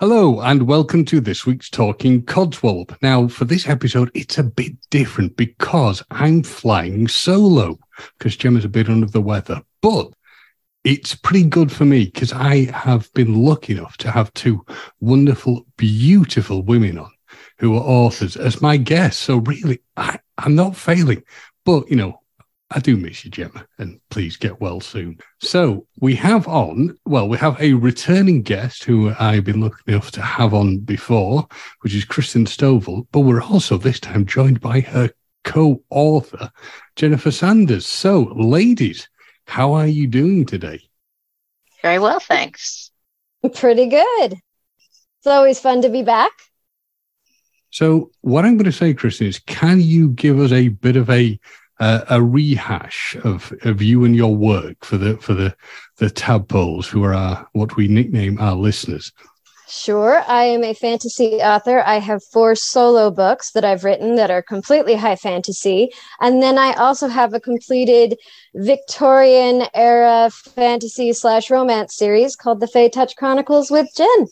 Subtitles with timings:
[0.00, 2.96] Hello, and welcome to this week's Talking Codswallop.
[3.02, 7.78] Now, for this episode, it's a bit different because I'm flying solo
[8.16, 9.60] because Gemma's a bit under the weather.
[9.82, 10.14] But
[10.84, 14.64] it's pretty good for me because I have been lucky enough to have two
[15.00, 17.10] wonderful, beautiful women on
[17.58, 19.22] who are authors as my guests.
[19.22, 21.24] So, really, I, I'm not failing.
[21.66, 22.19] But, you know,
[22.72, 25.18] I do miss you, Gemma, and please get well soon.
[25.40, 30.12] So we have on, well, we have a returning guest who I've been lucky enough
[30.12, 31.48] to have on before,
[31.80, 35.10] which is Kristen Stovall, but we're also this time joined by her
[35.42, 36.52] co-author,
[36.94, 37.86] Jennifer Sanders.
[37.86, 39.08] So, ladies,
[39.46, 40.80] how are you doing today?
[41.82, 42.92] Very well, thanks.
[43.54, 44.34] Pretty good.
[45.18, 46.30] It's always fun to be back.
[47.70, 51.10] So, what I'm going to say, Kristen, is can you give us a bit of
[51.10, 51.38] a
[51.80, 55.54] uh, a rehash of, of you and your work for the for the
[55.96, 59.12] the tadpoles who are our, what we nickname our listeners.
[59.68, 60.24] Sure.
[60.26, 61.80] I am a fantasy author.
[61.86, 65.90] I have four solo books that I've written that are completely high fantasy.
[66.20, 68.18] And then I also have a completed
[68.54, 74.26] Victorian era fantasy slash romance series called The Fae Touch Chronicles with Jen.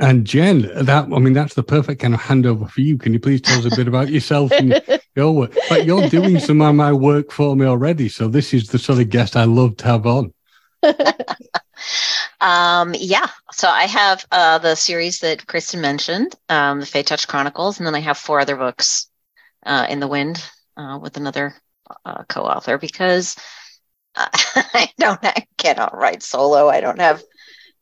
[0.00, 2.98] And Jen, that I mean, that's the perfect kind of handover for you.
[2.98, 4.82] Can you please tell us a bit about yourself and
[5.14, 5.56] your work?
[5.68, 8.98] But you're doing some of my work for me already, so this is the sort
[8.98, 10.34] of guest I love to have on.
[12.40, 17.28] um, yeah, so I have uh, the series that Kristen mentioned, um, the Fae Touch
[17.28, 19.08] Chronicles, and then I have four other books
[19.64, 20.44] uh, in the wind
[20.76, 21.54] uh, with another
[22.04, 23.36] uh, co-author because
[24.16, 26.68] I don't, I cannot write solo.
[26.68, 27.22] I don't have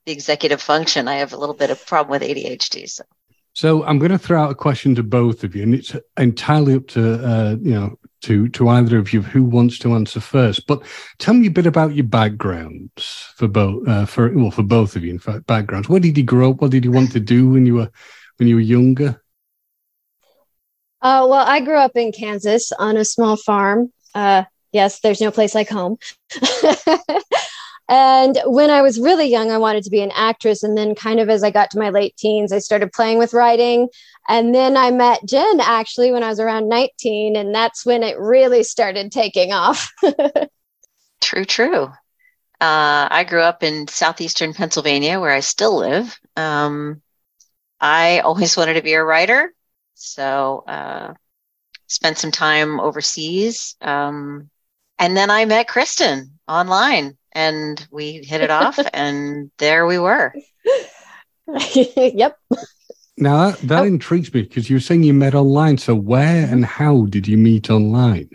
[0.06, 1.08] the executive function.
[1.08, 2.88] I have a little bit of problem with ADHD.
[2.88, 3.04] So,
[3.52, 6.74] so I'm going to throw out a question to both of you, and it's entirely
[6.74, 10.66] up to uh, you know to to either of you who wants to answer first.
[10.66, 10.82] But
[11.18, 15.04] tell me a bit about your backgrounds for both uh, for well for both of
[15.04, 15.10] you.
[15.10, 15.88] In fact, backgrounds.
[15.88, 16.60] Where did you grow up?
[16.60, 17.90] What did you want to do when you were
[18.38, 19.22] when you were younger?
[21.00, 23.92] Uh, well, I grew up in Kansas on a small farm.
[24.14, 25.96] Uh, yes, there's no place like home.
[27.88, 30.62] And when I was really young, I wanted to be an actress.
[30.62, 33.34] And then, kind of as I got to my late teens, I started playing with
[33.34, 33.88] writing.
[34.28, 37.36] And then I met Jen actually when I was around 19.
[37.36, 39.90] And that's when it really started taking off.
[41.20, 41.84] true, true.
[42.60, 46.16] Uh, I grew up in southeastern Pennsylvania where I still live.
[46.36, 47.02] Um,
[47.80, 49.52] I always wanted to be a writer.
[49.94, 51.14] So, uh,
[51.88, 53.76] spent some time overseas.
[53.80, 54.48] Um,
[54.98, 60.34] and then I met Kristen online and we hit it off and there we were.
[61.74, 62.38] Yep.
[63.18, 63.84] Now that, that oh.
[63.84, 65.76] intrigues me because you're saying you met online.
[65.76, 68.30] So where and how did you meet online?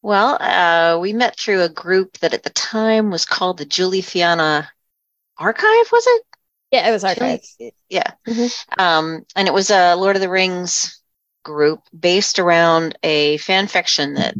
[0.00, 4.02] Well uh, we met through a group that at the time was called the julie
[4.02, 4.66] fiana
[5.36, 6.22] archive was it?
[6.72, 7.42] Yeah it was archive
[7.90, 8.12] yeah.
[8.26, 8.80] Mm-hmm.
[8.80, 11.00] um, and it was a lord of the rings
[11.44, 14.34] group based around a fan fiction that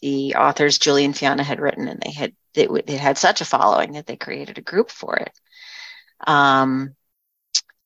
[0.00, 3.46] the authors Julie and Fiana had written, and they had it, it had such a
[3.46, 5.32] following that they created a group for it.
[6.26, 6.94] Um,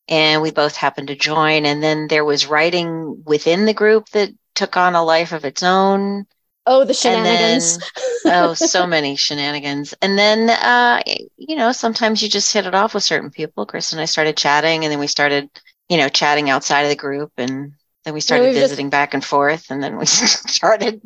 [0.08, 1.64] and we both happened to join.
[1.66, 5.62] And then there was writing within the group that took on a life of its
[5.62, 6.26] own.
[6.66, 7.78] Oh, the shenanigans.
[7.78, 7.86] Then,
[8.44, 9.94] oh, so many shenanigans.
[10.02, 11.02] And then, uh,
[11.36, 13.66] you know, sometimes you just hit it off with certain people.
[13.66, 15.48] Chris and I started chatting, and then we started,
[15.88, 17.32] you know, chatting outside of the group.
[17.36, 17.72] And
[18.04, 18.92] then we started visiting just...
[18.92, 19.70] back and forth.
[19.70, 21.00] And then we started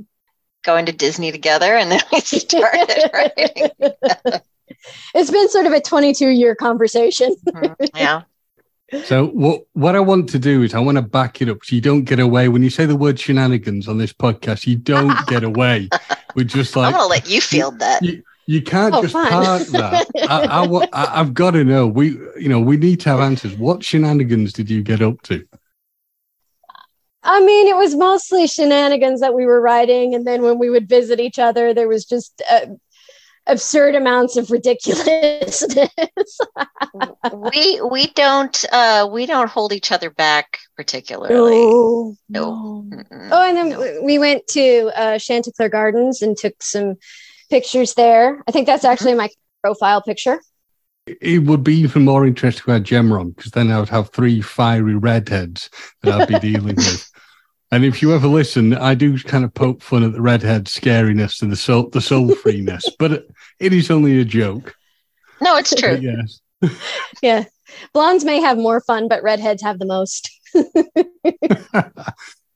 [0.66, 3.70] going to Disney together, and then we started writing.
[5.14, 7.34] it's been sort of a 22 year conversation.
[7.46, 7.84] mm-hmm.
[7.96, 8.22] Yeah.
[9.04, 11.74] So what what I want to do is I want to back it up so
[11.74, 14.66] you don't get away when you say the word shenanigans on this podcast.
[14.66, 15.88] You don't get away
[16.36, 18.02] We're just like I'm gonna let you field that.
[18.02, 19.28] You, you can't oh, just fine.
[19.28, 20.06] park that.
[20.28, 21.88] I, I, I, I've got to know.
[21.88, 23.56] We you know we need to have answers.
[23.56, 25.44] What shenanigans did you get up to?
[27.26, 30.88] I mean, it was mostly shenanigans that we were writing, and then when we would
[30.88, 32.66] visit each other, there was just uh,
[33.46, 35.64] absurd amounts of ridiculousness.
[37.52, 41.34] we we don't uh, we don't hold each other back particularly.
[41.34, 42.82] No, no.
[42.82, 43.04] no.
[43.32, 44.00] Oh, and then no.
[44.02, 46.94] we went to uh, Chanticleer Gardens and took some
[47.50, 48.42] pictures there.
[48.46, 48.92] I think that's mm-hmm.
[48.92, 49.28] actually my
[49.62, 50.40] profile picture.
[51.06, 54.10] It would be even more interesting to have Gemma on because then I would have
[54.10, 55.70] three fiery redheads
[56.02, 57.05] that I'd be dealing with.
[57.76, 61.42] And if you ever listen, I do kind of poke fun at the redhead scariness
[61.42, 63.26] and the soul, the soul freeness, but
[63.60, 64.74] it, is only a joke.
[65.42, 65.98] No, it's true.
[66.00, 66.40] yes.
[67.22, 67.44] yeah.
[67.92, 70.30] Blondes may have more fun, but redheads have the most.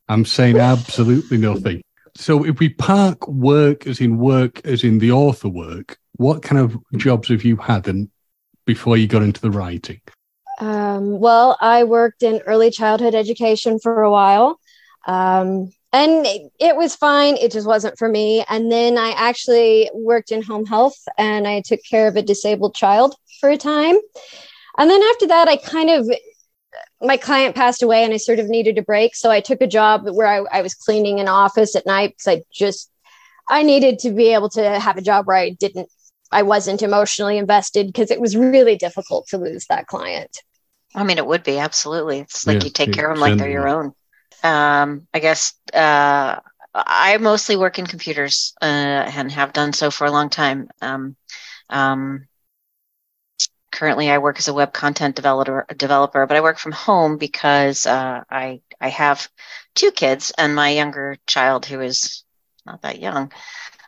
[0.08, 1.82] I'm saying absolutely nothing.
[2.16, 6.62] So if we park work as in work as in the author work, what kind
[6.62, 8.08] of jobs have you had and
[8.64, 10.00] before you got into the writing?
[10.60, 14.58] Um, well, I worked in early childhood education for a while.
[15.06, 17.36] Um, and it, it was fine.
[17.36, 18.44] It just wasn't for me.
[18.48, 22.74] And then I actually worked in home health and I took care of a disabled
[22.74, 23.96] child for a time.
[24.78, 26.08] And then after that, I kind of,
[27.02, 29.16] my client passed away and I sort of needed a break.
[29.16, 32.38] So I took a job where I, I was cleaning an office at night because
[32.38, 32.90] I just,
[33.48, 35.88] I needed to be able to have a job where I didn't,
[36.30, 40.38] I wasn't emotionally invested because it was really difficult to lose that client.
[40.94, 42.20] I mean, it would be absolutely.
[42.20, 43.92] It's like Yeah, you take care of them like they're your own.
[44.42, 46.40] Um, I guess uh,
[46.74, 50.68] I mostly work in computers uh, and have done so for a long time.
[50.80, 51.16] Um,
[51.70, 52.26] um,
[53.72, 57.86] currently, I work as a web content developer, developer, but I work from home because
[57.86, 59.28] uh, I I have
[59.74, 62.24] two kids and my younger child who is
[62.66, 63.32] not that young.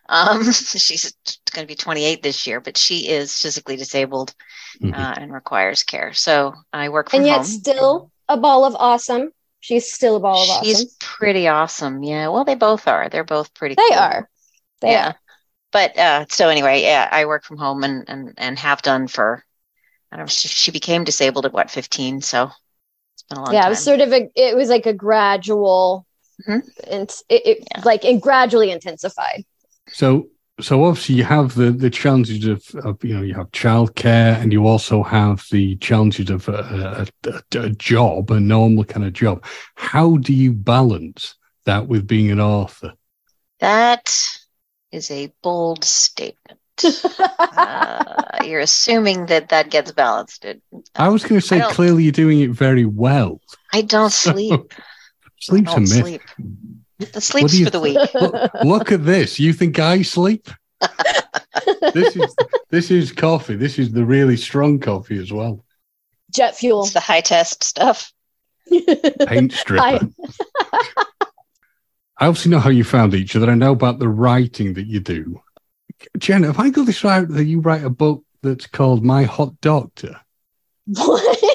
[0.09, 1.15] Um, she's
[1.53, 4.35] going to be 28 this year, but she is physically disabled
[4.81, 4.93] Mhm.
[4.93, 6.13] uh, and requires care.
[6.15, 7.25] So I work from home.
[7.25, 7.63] and yet home.
[7.63, 9.33] still a ball of awesome.
[9.63, 10.89] She's still a ball of She's awesome.
[10.99, 12.03] pretty awesome.
[12.03, 12.29] Yeah.
[12.29, 13.09] Well, they both are.
[13.09, 13.77] They're both pretty.
[13.77, 13.99] They cool.
[13.99, 14.29] are.
[14.81, 15.09] They yeah.
[15.11, 15.17] are.
[15.71, 19.45] But uh, so anyway, yeah, I work from home and and and have done for.
[20.11, 20.29] I don't know.
[20.29, 22.51] She, she became disabled at what 15, so
[23.15, 23.55] it's been a long time.
[23.55, 23.69] yeah, time.
[23.69, 24.31] it was sort of a.
[24.35, 26.07] It was like a gradual,
[26.47, 26.63] and
[27.31, 27.83] it, it Yeah.
[27.85, 29.45] like it gradually intensified.
[29.89, 30.27] So,
[30.63, 34.53] so obviously you have the the challenges of, of you know you have childcare and
[34.53, 39.13] you also have the challenges of a, a, a, a job, a normal kind of
[39.13, 39.45] job.
[39.75, 42.95] How do you balance that with being an author?
[43.61, 44.13] that
[44.91, 46.59] is a bold statement.
[47.39, 50.45] uh, you're assuming that that gets balanced.
[50.97, 53.41] I was going to say clearly you're doing it very well.
[53.73, 54.73] I don't sleep.
[55.41, 55.91] Sleep's I a don't myth.
[55.91, 56.23] sleep.
[57.13, 57.99] The sleep's do you for the week.
[58.15, 59.39] Look, look at this.
[59.41, 60.49] You think I sleep?
[61.95, 62.35] This is
[62.71, 63.57] this is coffee.
[63.57, 65.65] This is the really strong coffee as well.
[66.31, 66.85] Jet fuel.
[66.85, 68.13] It's the high test stuff.
[69.27, 69.83] Paint stripper.
[69.83, 70.09] I-
[72.19, 73.51] I obviously know how you found each other.
[73.51, 75.43] I know about the writing that you do.
[76.19, 79.61] Jen, have I got this right that you write a book that's called My Hot
[79.61, 80.21] Doctor?
[80.87, 81.55] what?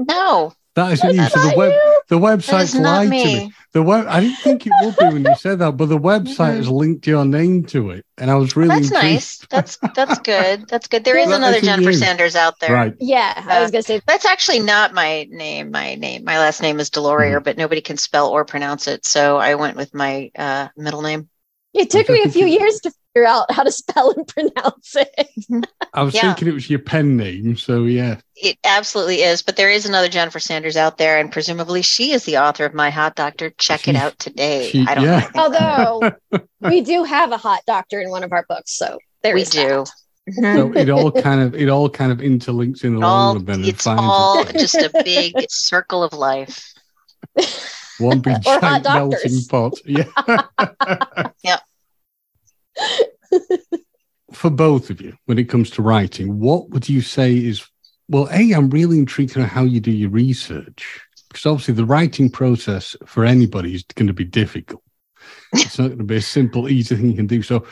[0.00, 1.16] No, That isn't you.
[1.16, 2.02] That's So the web you?
[2.08, 3.24] the that website's lied me.
[3.24, 3.56] to me.
[3.72, 6.56] The web I didn't think it would be when you said that, but the website
[6.56, 8.06] has linked your name to it.
[8.18, 8.92] And I was really that's intrigued.
[8.92, 9.46] nice.
[9.50, 10.68] That's that's good.
[10.68, 11.04] That's good.
[11.04, 11.92] There is That another Jennifer you.
[11.92, 12.74] Sanders out there.
[12.74, 12.94] Right.
[13.00, 15.70] Yeah, I was gonna say That's actually not my name.
[15.70, 19.04] My name, my last name is Delorier, but nobody can spell or pronounce it.
[19.06, 21.28] So I went with my uh, middle name.
[21.74, 25.10] it took me a few years to figure out how to spell and pronounce it.
[25.18, 25.60] Mm-hmm.
[25.94, 26.22] I was Yeah.
[26.22, 28.20] thinking it was your pen name, so yeah.
[28.36, 29.42] It absolutely is.
[29.42, 32.74] But there is another Jennifer Sanders out there, and presumably she is the author of
[32.74, 33.50] My Hot Doctor.
[33.58, 34.68] Check it out today.
[34.70, 35.10] she- I don't yeah.
[35.10, 35.16] know.
[35.16, 35.40] I think so.
[35.40, 39.42] Although we do have a hot doctor in one of our books, so there we
[39.42, 39.84] is do.
[39.86, 39.90] that.
[40.34, 43.60] So it all kind of it all kind of interlinks in along all, with then
[43.60, 44.58] and it's all its way.
[44.60, 46.74] just a big circle of life.
[47.98, 49.78] one big hot giant melting pot.
[49.86, 50.04] Yeah.
[51.44, 51.60] Yep.
[54.32, 57.66] For both of you, when it comes to writing, what would you say is
[58.08, 61.00] well, A, I'm really intrigued on how you do your research.
[61.28, 64.82] Because obviously the writing process for anybody is going to be difficult.
[65.52, 67.42] It's not going to be a simple, easy thing you can do.
[67.42, 67.66] So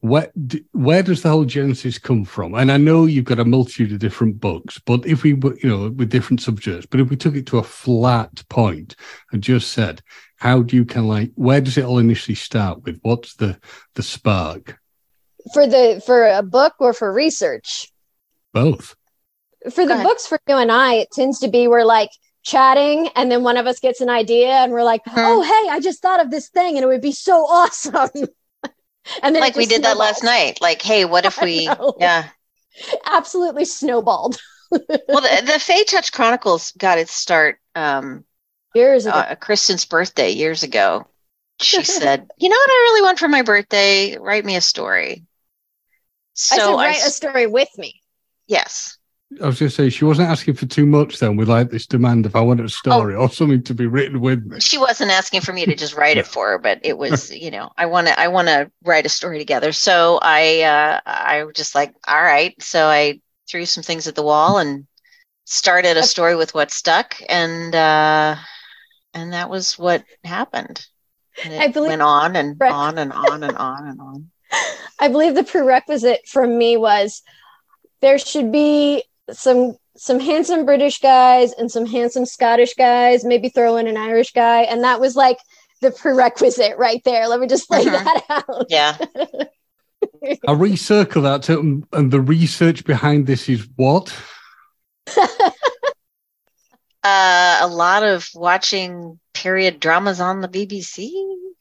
[0.00, 0.30] where
[0.72, 2.54] where does the whole genesis come from?
[2.54, 5.90] And I know you've got a multitude of different books, but if we you know,
[5.90, 8.96] with different subjects, but if we took it to a flat point
[9.32, 10.02] and just said,
[10.40, 12.98] how do you kind of like, where does it all initially start with?
[13.02, 13.58] What's the
[13.94, 14.78] the spark?
[15.52, 17.88] For the for a book or for research.
[18.52, 18.96] Both.
[19.72, 22.10] For the books for you and I, it tends to be we're like
[22.42, 25.18] chatting and then one of us gets an idea and we're like, Hmm.
[25.18, 28.08] oh hey, I just thought of this thing and it would be so awesome.
[29.22, 30.58] and then like we just did that last night.
[30.62, 31.68] Like, hey, what if we?
[31.98, 32.28] Yeah.
[33.04, 34.38] Absolutely snowballed.
[34.72, 38.24] Well, the, the Fae Touch Chronicles got its start um,
[38.74, 39.14] Years ago.
[39.14, 41.06] uh, Kristen's birthday years ago.
[41.60, 44.16] She said, "You know what I really want for my birthday?
[44.18, 45.24] Write me a story."
[46.34, 48.00] So I said, write a s- story with me.
[48.46, 48.96] yes,
[49.42, 51.86] I was going to say she wasn't asking for too much then with like this
[51.86, 54.58] demand if I wanted a story or something to be written with me.
[54.60, 57.50] she wasn't asking for me to just write it for her, but it was, you
[57.50, 59.70] know, I want to, I want to write a story together.
[59.72, 62.60] So I, uh, I was just like, all right.
[62.60, 64.86] So I threw some things at the wall and
[65.44, 68.36] started a story with what stuck, and uh,
[69.14, 70.84] and that was what happened.
[71.44, 72.72] And it I believe- went on and Right.
[72.72, 74.30] on and on and on and on.
[74.98, 77.22] I believe the prerequisite from me was
[78.00, 83.76] there should be some some handsome British guys and some handsome Scottish guys, maybe throw
[83.76, 85.36] in an Irish guy, and that was like
[85.82, 87.28] the prerequisite right there.
[87.28, 87.92] Let me just lay Mhm.
[88.04, 88.66] that out.
[88.70, 88.96] Yeah.
[90.48, 94.14] I recircle that to, and the research behind this is what?
[97.02, 101.10] Uh, a lot of watching period dramas on the BBC.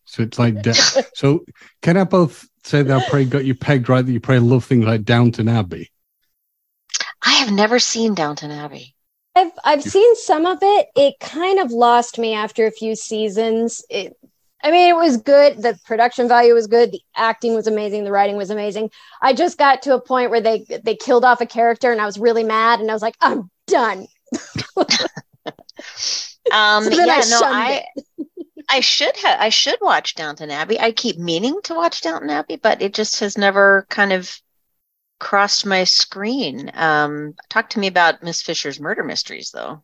[0.05, 0.74] So it's like, da-
[1.13, 1.46] so
[1.81, 4.65] can I both say that I probably got you pegged right that you probably love
[4.65, 5.91] things like Downton Abbey?
[7.24, 8.96] I have never seen Downton Abbey.
[9.36, 10.88] I've I've seen some of it.
[10.96, 13.84] It kind of lost me after a few seasons.
[13.89, 14.17] It,
[14.62, 15.62] I mean, it was good.
[15.62, 16.91] The production value was good.
[16.91, 18.03] The acting was amazing.
[18.03, 18.91] The writing was amazing.
[19.22, 22.05] I just got to a point where they they killed off a character, and I
[22.05, 22.79] was really mad.
[22.79, 24.08] And I was like, I'm done.
[26.51, 27.86] Um, So yeah, I no, I
[28.70, 30.79] I should have I should watch Downton Abbey.
[30.79, 34.39] I keep meaning to watch Downton Abbey, but it just has never kind of
[35.20, 36.72] crossed my screen.
[36.74, 39.84] Um, talk to me about Miss Fisher's murder mysteries, though.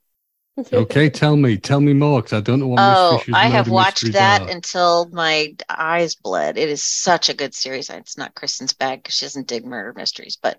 [0.71, 3.67] Okay, tell me, tell me more because I don't know what oh, Miss I have
[3.67, 4.49] watched that are.
[4.49, 6.57] until my eyes bled.
[6.57, 7.89] It is such a good series.
[7.89, 10.57] It's not Kristen's bag because she doesn't dig murder mysteries, but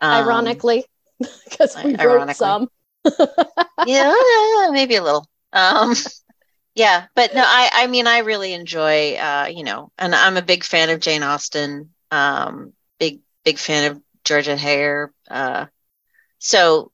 [0.00, 0.84] um, Ironically,
[1.48, 2.68] because we wrote some.
[3.86, 5.26] yeah, maybe a little.
[5.52, 5.94] Um,
[6.74, 10.42] yeah, but no, I, I mean, I really enjoy, uh, you know, and I'm a
[10.42, 11.90] big fan of Jane Austen.
[12.10, 15.08] Um, big, big fan of Georgette Heyer.
[15.30, 15.66] Uh,
[16.38, 16.92] so,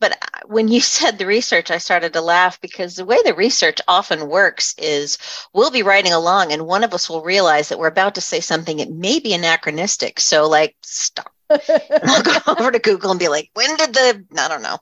[0.00, 3.80] but when you said the research, I started to laugh because the way the research
[3.88, 5.18] often works is
[5.54, 8.40] we'll be writing along and one of us will realize that we're about to say
[8.40, 10.20] something that may be anachronistic.
[10.20, 11.32] So, like, stop.
[11.50, 14.78] I'll go over to Google and be like, when did the, I don't know.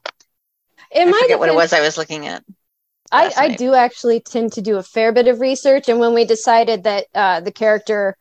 [0.94, 2.44] In I my forget what it was I was looking at.
[3.10, 5.88] I, I do actually tend to do a fair bit of research.
[5.88, 8.16] And when we decided that uh, the character,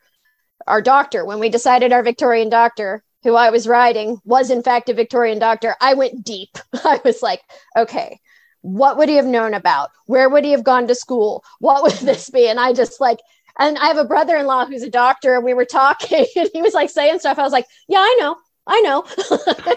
[0.67, 4.89] our doctor, when we decided our Victorian doctor, who I was writing, was in fact
[4.89, 6.57] a Victorian doctor, I went deep.
[6.73, 7.41] I was like,
[7.77, 8.19] okay,
[8.61, 9.89] what would he have known about?
[10.05, 11.43] Where would he have gone to school?
[11.59, 12.47] What would this be?
[12.47, 13.19] And I just like,
[13.59, 16.49] and I have a brother in law who's a doctor, and we were talking, and
[16.53, 17.39] he was like saying stuff.
[17.39, 18.35] I was like, yeah, I know.
[18.67, 19.05] I know.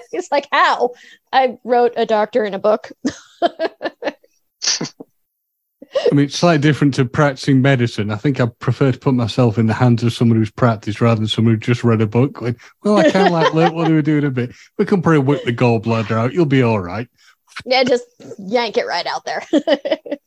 [0.11, 0.91] He's like, how?
[1.33, 2.93] I wrote a doctor in a book.
[5.97, 8.11] I mean, it's slightly different to practicing medicine.
[8.11, 11.21] I think I prefer to put myself in the hands of someone who's practiced rather
[11.21, 12.35] than someone who just read a book.
[12.35, 14.53] Going, well, I kind of like learn what they were doing a bit.
[14.77, 16.33] We can probably whip the gallbladder out.
[16.33, 17.09] You'll be all right.
[17.65, 18.05] yeah, just
[18.39, 19.43] yank it right out there.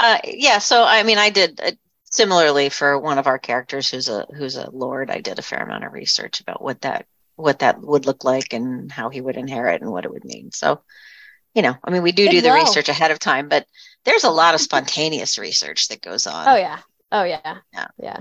[0.00, 1.70] Uh, yeah, so I mean, I did uh,
[2.02, 5.08] similarly for one of our characters who's a who's a lord.
[5.08, 8.52] I did a fair amount of research about what that what that would look like
[8.52, 10.50] and how he would inherit and what it would mean.
[10.52, 10.82] So,
[11.54, 12.64] you know, I mean, we do Did do the well.
[12.64, 13.66] research ahead of time, but
[14.04, 16.48] there's a lot of spontaneous research that goes on.
[16.48, 16.78] oh yeah.
[17.12, 17.58] Oh yeah.
[17.72, 17.86] Yeah.
[17.98, 18.20] Yeah.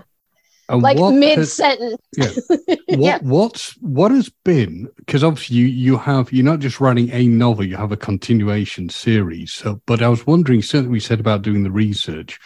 [0.70, 1.98] And Like mid has- sentence.
[2.18, 3.20] what Yeah.
[3.22, 7.66] what's what has been because obviously you you have you're not just writing a novel
[7.66, 11.64] you have a continuation series so but i was wondering something we said about doing
[11.64, 12.40] the research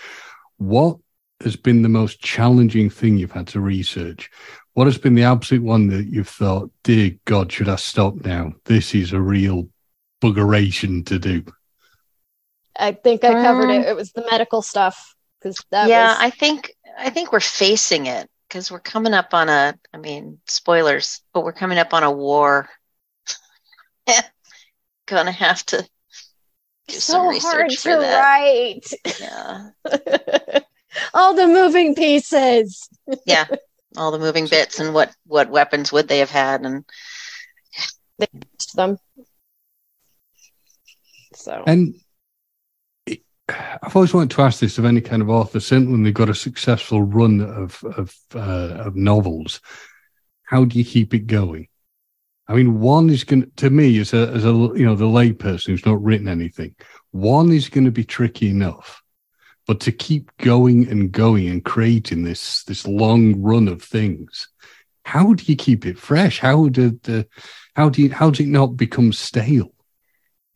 [0.57, 0.97] what
[1.41, 4.29] has been the most challenging thing you've had to research
[4.77, 8.53] what has been the absolute one that you've thought dear god should i stop now
[8.65, 9.67] this is a real
[10.21, 11.43] buggeration to do
[12.79, 13.87] I think I covered Um, it.
[13.87, 18.05] It was the medical stuff because that yeah, was I think I think we're facing
[18.05, 19.73] it because we're coming up on a.
[19.91, 22.69] I mean, spoilers, but we're coming up on a war.
[25.07, 25.87] Gonna have to
[26.87, 28.21] do some so hard research to for that.
[28.21, 28.93] write.
[29.19, 30.59] Yeah.
[31.15, 32.87] All the moving pieces.
[33.25, 33.47] yeah
[33.97, 36.85] all the moving bits and what what weapons would they have had and
[38.19, 38.97] to them.
[41.33, 41.95] So And
[43.49, 46.29] I've always wanted to ask this of any kind of author, certainly when they've got
[46.29, 49.61] a successful run of of, uh, of novels,
[50.43, 51.67] how do you keep it going?
[52.47, 55.67] I mean, one is going to me as a as a you know the layperson
[55.67, 56.75] who's not written anything.
[57.11, 59.01] One is going to be tricky enough,
[59.67, 64.47] but to keep going and going and creating this this long run of things,
[65.03, 66.39] how do you keep it fresh?
[66.39, 67.27] How did the
[67.75, 69.73] how do you how does it not become stale?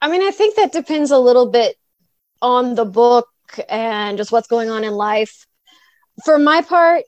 [0.01, 1.75] I mean, I think that depends a little bit
[2.41, 3.27] on the book
[3.69, 5.45] and just what's going on in life.
[6.25, 7.03] For my part,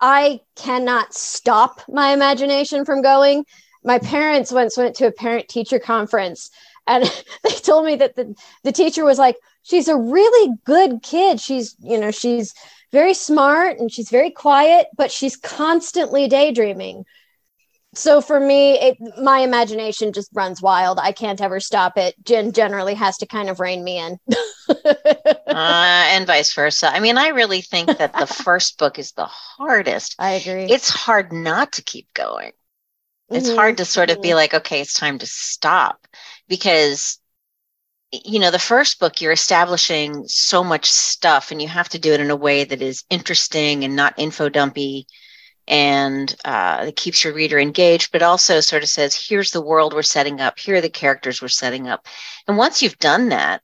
[0.00, 3.46] I cannot stop my imagination from going.
[3.84, 6.50] My parents once went to a parent teacher conference
[6.86, 7.04] and
[7.42, 11.40] they told me that the, the teacher was like, she's a really good kid.
[11.40, 12.54] She's, you know, she's
[12.92, 17.04] very smart and she's very quiet, but she's constantly daydreaming.
[17.94, 20.98] So for me it my imagination just runs wild.
[21.00, 22.14] I can't ever stop it.
[22.24, 24.18] Jen generally has to kind of rein me in.
[25.50, 26.88] Uh, and vice versa.
[26.92, 30.18] I mean i really think that the first book is the hardest.
[30.18, 30.66] I agree.
[30.66, 32.52] It's hard not to keep going.
[33.32, 33.56] It's Mhm.
[33.56, 36.06] hard to sort of be like okay it's time to stop
[36.48, 37.18] because
[38.24, 42.12] you know the first book you're establishing so much stuff and you have to do
[42.12, 45.06] it in a way that is interesting and not info dumpy
[45.66, 49.94] and uh, it keeps your reader engaged, but also sort of says, here's the world
[49.94, 52.06] we're setting up, here are the characters we're setting up.
[52.46, 53.62] And once you've done that,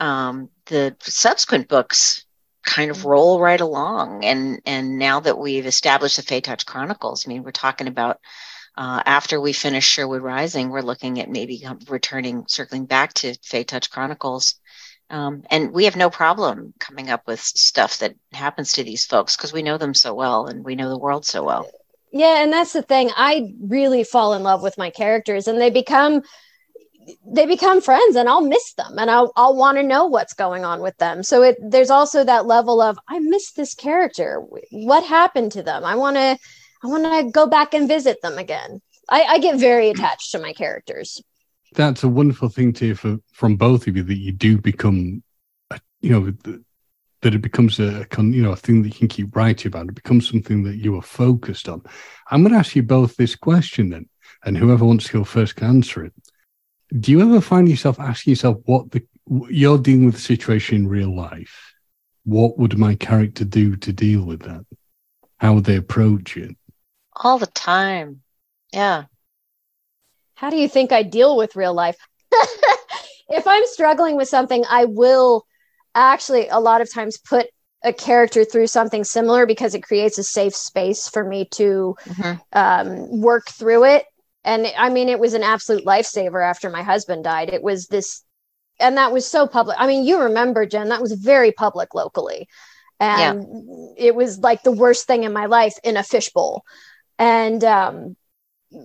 [0.00, 2.24] um, the subsequent books
[2.64, 4.24] kind of roll right along.
[4.24, 8.20] And and now that we've established the Fae Touch Chronicles, I mean, we're talking about
[8.78, 13.64] uh, after we finish Sherwood Rising, we're looking at maybe returning, circling back to Fae
[13.64, 14.54] Touch Chronicles.
[15.10, 19.36] Um, and we have no problem coming up with stuff that happens to these folks
[19.36, 21.68] because we know them so well and we know the world so well.
[22.12, 23.10] Yeah, and that's the thing.
[23.16, 26.22] I really fall in love with my characters and they become
[27.26, 30.64] they become friends and I'll miss them and I'll, I'll want to know what's going
[30.64, 31.24] on with them.
[31.24, 34.42] So it, there's also that level of, I miss this character.
[34.70, 35.84] What happened to them?
[35.84, 36.38] I want to,
[36.82, 38.80] I want to go back and visit them again.
[39.08, 41.22] I, I get very attached to my characters.
[41.74, 45.22] That's a wonderful thing to for, from both of you that you do become,
[45.70, 46.32] a, you know,
[47.22, 49.88] that it becomes a, you know, a thing that you can keep writing about.
[49.88, 51.82] It becomes something that you are focused on.
[52.30, 54.08] I'm going to ask you both this question then,
[54.44, 56.14] and whoever wants to go first can answer it
[56.96, 59.06] do you ever find yourself asking yourself what the
[59.50, 61.74] you're dealing with the situation in real life?
[62.24, 64.64] What would my character do to deal with that?
[65.36, 66.56] How would they approach it?
[67.18, 68.22] All the time.
[68.72, 69.04] Yeah.
[70.34, 71.96] How do you think I deal with real life?
[73.28, 75.44] if I'm struggling with something, I will
[75.94, 77.48] actually a lot of times put
[77.84, 82.32] a character through something similar because it creates a safe space for me to mm-hmm.
[82.52, 84.04] um, work through it
[84.44, 88.24] and i mean it was an absolute lifesaver after my husband died it was this
[88.80, 92.48] and that was so public i mean you remember jen that was very public locally
[93.00, 93.86] and yeah.
[93.96, 96.64] it was like the worst thing in my life in a fishbowl
[97.18, 98.16] and um,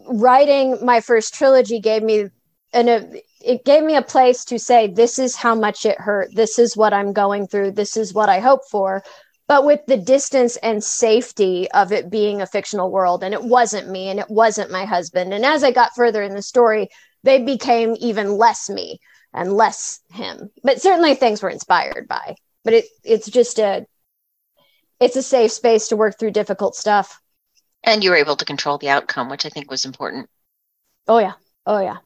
[0.07, 2.29] writing my first trilogy gave me
[2.73, 6.29] an a, it gave me a place to say this is how much it hurt.
[6.33, 7.71] This is what i'm going through.
[7.71, 9.03] This is what i hope for.
[9.47, 13.89] But with the distance and safety of it being a fictional world and it wasn't
[13.89, 15.33] me and it wasn't my husband.
[15.33, 16.89] And as i got further in the story
[17.23, 18.99] they became even less me
[19.33, 20.49] and less him.
[20.63, 23.85] But certainly things were inspired by but it it's just a
[24.99, 27.19] it's a safe space to work through difficult stuff
[27.83, 30.29] and you were able to control the outcome which i think was important
[31.07, 31.33] oh yeah
[31.65, 31.97] oh yeah,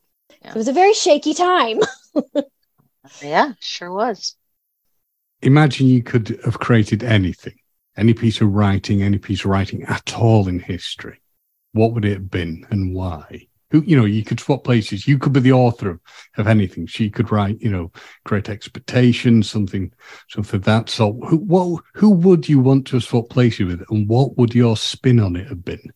[0.43, 0.49] yeah.
[0.49, 1.79] it was a very shaky time
[3.21, 4.35] yeah sure was
[5.41, 7.55] imagine you could have created anything,
[7.95, 11.19] any piece of writing, any piece of writing at all in history.
[11.73, 13.47] What would it have been and why?
[13.71, 15.07] Who, you know, you could swap places.
[15.07, 15.99] You could be the author of,
[16.37, 16.87] of anything.
[16.87, 17.91] She could write, you know,
[18.25, 19.91] Great Expectations, something,
[20.29, 21.17] something that sort.
[21.27, 25.19] Who, what, who would you want to swap places with, and what would your spin
[25.19, 25.91] on it have been?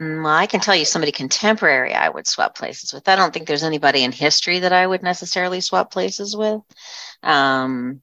[0.00, 3.08] Mm, well, I can tell you somebody contemporary I would swap places with.
[3.08, 6.60] I don't think there's anybody in history that I would necessarily swap places with.
[7.22, 8.02] Um,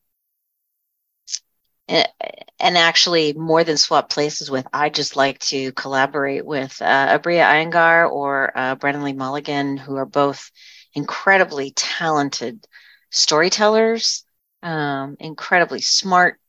[1.88, 7.44] and actually, more than swap places with, I just like to collaborate with uh, Aabria
[7.46, 10.52] Iyengar or uh, Brennan Lee Mulligan, who are both
[10.94, 12.66] incredibly talented
[13.12, 14.24] storytellers,
[14.64, 16.40] um, incredibly smart,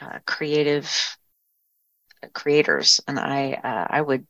[0.00, 1.18] uh, creative
[2.32, 4.26] creators, and I uh, I would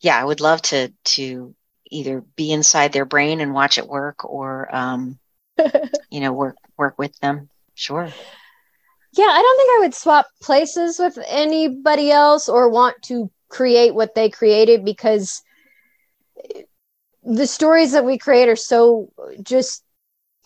[0.00, 1.54] yeah I would love to to
[1.90, 5.18] either be inside their brain and watch it work or um,
[6.10, 7.48] you know work work with them.
[7.74, 8.14] Sure.
[9.12, 13.94] Yeah, I don't think I would swap places with anybody else or want to create
[13.94, 15.42] what they created because
[17.22, 19.08] the stories that we create are so
[19.42, 19.84] just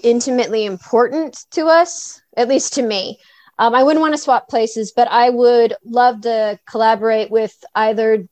[0.03, 3.19] intimately important to us, at least to me.
[3.59, 8.27] Um, I wouldn't want to swap places, but I would love to collaborate with either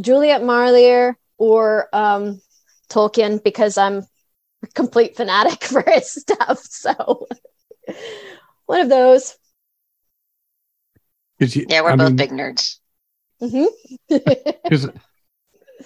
[0.00, 2.40] Juliet Marillier or um,
[2.88, 4.06] Tolkien because I'm
[4.62, 6.60] a complete fanatic for his stuff.
[6.60, 7.26] So
[8.66, 9.36] one of those.
[11.38, 12.76] You, yeah, we're I both mean, big nerds.
[14.08, 14.96] Because mm-hmm.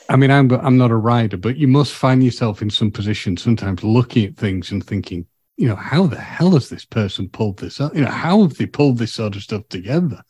[0.09, 3.37] I mean, I'm I'm not a writer, but you must find yourself in some position
[3.37, 7.59] sometimes looking at things and thinking, you know, how the hell has this person pulled
[7.59, 7.95] this up?
[7.95, 10.23] You know, how have they pulled this sort of stuff together?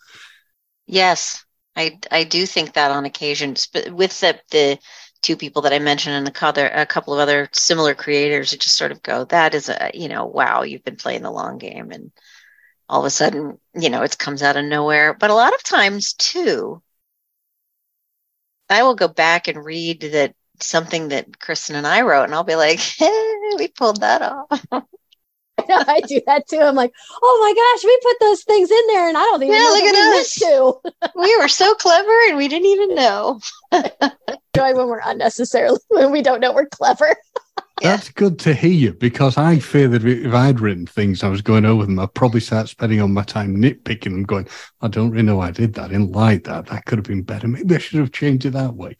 [0.86, 1.44] Yes,
[1.76, 4.78] I I do think that on occasion, but with the the
[5.22, 8.60] two people that I mentioned and a couple, a couple of other similar creators, it
[8.60, 11.58] just sort of go, that is a you know, wow, you've been playing the long
[11.58, 12.10] game, and
[12.90, 15.14] all of a sudden, you know, it comes out of nowhere.
[15.14, 16.82] But a lot of times too,
[18.68, 22.42] I will go back and read that something that Kristen and I wrote, and I'll
[22.42, 24.66] be like, hey, we pulled that off.
[25.68, 26.58] I do that too.
[26.58, 29.54] I'm like, oh my gosh, we put those things in there, and I don't even
[29.54, 30.34] yeah, know look at us.
[30.34, 30.74] To.
[31.14, 33.40] we were so clever, and we didn't even know.
[34.56, 37.14] Joy when we're unnecessarily when we don't know we're clever.
[37.80, 37.96] Yeah.
[37.96, 41.64] That's good to hear because I fear that if I'd written things, I was going
[41.64, 44.48] over them, I'd probably start spending all my time nitpicking them, going,
[44.82, 45.86] I don't really know why I did that.
[45.86, 46.66] I didn't like that.
[46.66, 47.48] That could have been better.
[47.48, 48.96] Maybe I should have changed it that way.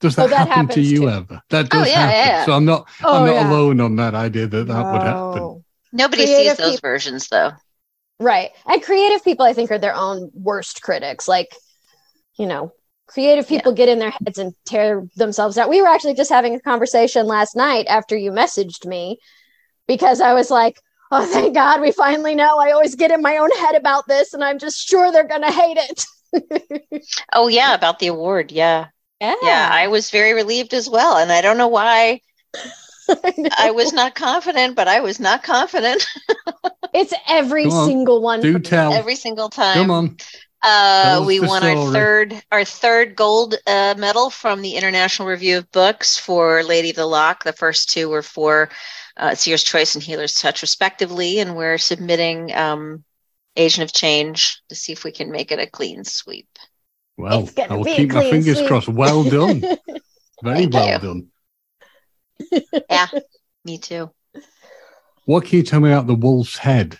[0.00, 1.10] Does that, Oh, that happen to you too.
[1.10, 1.40] ever?
[1.50, 2.28] That Oh, does yeah, happen.
[2.30, 2.44] yeah.
[2.46, 3.50] So I'm not Oh, I'm not yeah.
[3.50, 5.64] alone on that idea that that would happen.
[5.92, 7.52] Nobody Creative sees those people- versions though.
[8.20, 8.50] Right.
[8.66, 11.26] And creative people, I think, are their own worst critics.
[11.28, 11.54] Like,
[12.38, 12.72] you know,
[13.06, 15.68] creative people get in their heads and tear themselves out.
[15.68, 19.18] We were actually just having a conversation last night after you messaged me
[19.86, 22.58] because I was like, oh, thank God we finally know.
[22.58, 25.42] I always get in my own head about this and I'm just sure they're going
[25.42, 26.04] to hate it.
[27.32, 28.50] Oh yeah, about the award.
[28.50, 28.86] Yeah.
[29.20, 29.36] yeah.
[29.40, 29.68] Yeah.
[29.70, 31.16] I was very relieved as well.
[31.16, 32.22] And I don't know why
[33.56, 36.04] I was not confident, but I was not confident
[36.94, 37.86] it's every on.
[37.86, 38.40] single one.
[38.40, 38.92] Do tell.
[38.92, 39.74] every single time.
[39.74, 40.16] Come on.
[40.64, 45.70] Uh, we won our third our third gold uh, medal from the International Review of
[45.72, 47.44] Books for Lady of the Lock.
[47.44, 48.70] The first two were for
[49.18, 53.04] uh, Seer's Choice and Healer's Touch, respectively, and we're submitting um,
[53.56, 56.48] Agent of Change to see if we can make it a clean sweep.
[57.18, 58.68] Well, I will keep my fingers sweep.
[58.68, 58.88] crossed.
[58.88, 59.60] Well done.
[60.42, 60.98] Very Thank well you.
[60.98, 62.62] done.
[62.90, 63.06] Yeah,
[63.64, 64.10] me too.
[65.26, 66.98] What can you tell me about the wolf's head?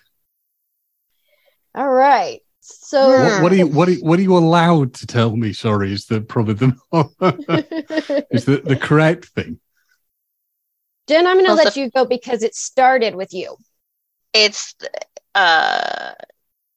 [1.74, 2.40] All right.
[2.66, 5.52] So, What, what are you what are, you- what are you allowed to tell me?
[5.52, 6.54] Sorry, is the probably
[6.92, 9.60] the is the, the correct thing.
[11.06, 13.56] Jen, I'm going to Well, let you go because it started with you.
[14.32, 14.74] It's
[15.34, 16.12] uh,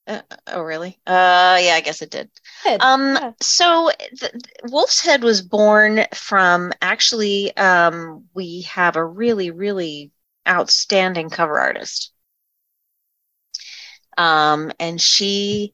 [0.08, 1.00] uh oh really?
[1.08, 2.30] Uh yeah, I guess it did.
[2.64, 2.82] Good.
[2.82, 3.32] Um, Yeah.
[3.42, 10.12] so the, Wolf's Head was born from actually, um, we have a really, really
[10.48, 12.12] outstanding cover artist.
[14.18, 15.74] Um, and she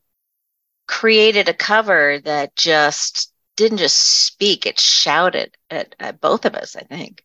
[0.87, 6.75] created a cover that just didn't just speak, it shouted at, at both of us,
[6.75, 7.23] I think.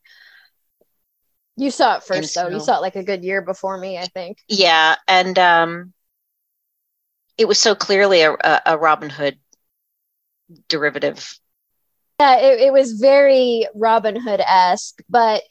[1.57, 2.49] You saw it first, though.
[2.49, 4.39] You saw it like a good year before me, I think.
[4.47, 5.93] Yeah, and um,
[7.37, 9.39] it was so clearly a, a, Robin Hood
[10.69, 11.37] derivative.
[12.21, 15.43] Yeah, it, it was very Robin Hood esque, but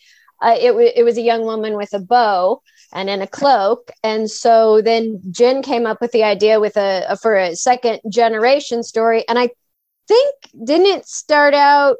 [0.41, 2.61] uh, it, wa it was a young woman with a bow
[2.93, 3.91] and in a cloak.
[4.03, 7.99] And so then Jen came up with the idea with a, a for a second
[8.09, 9.23] generation story.
[9.27, 9.49] And I
[10.07, 11.97] think didn't it start out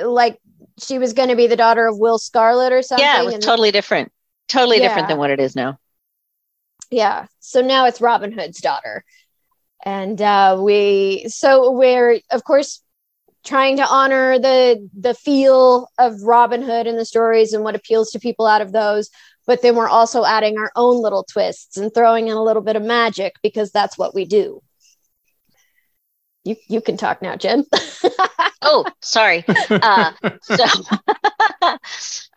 [0.00, 0.38] uh, like
[0.78, 3.04] she was going to be the daughter of Will Scarlet or something?
[3.04, 4.12] Yeah, it was and- totally different.
[4.48, 5.78] Totally different than what it is now.
[6.90, 9.04] yeah so now it's robin hood's daughter
[9.84, 12.82] and uh we so we're of course
[13.44, 18.10] trying to honor the the feel of robin hood and the stories and what appeals
[18.10, 19.10] to people out of those
[19.48, 22.76] but then we're also adding our own little twists and throwing in a little bit
[22.76, 24.62] of magic because that's what we do
[26.44, 27.64] you you can talk now jen
[28.62, 29.44] Oh, sorry.
[29.70, 30.64] Uh, so,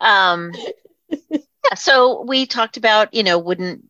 [0.00, 0.52] um,
[1.10, 3.84] yeah, so we talked about, you know, wouldn't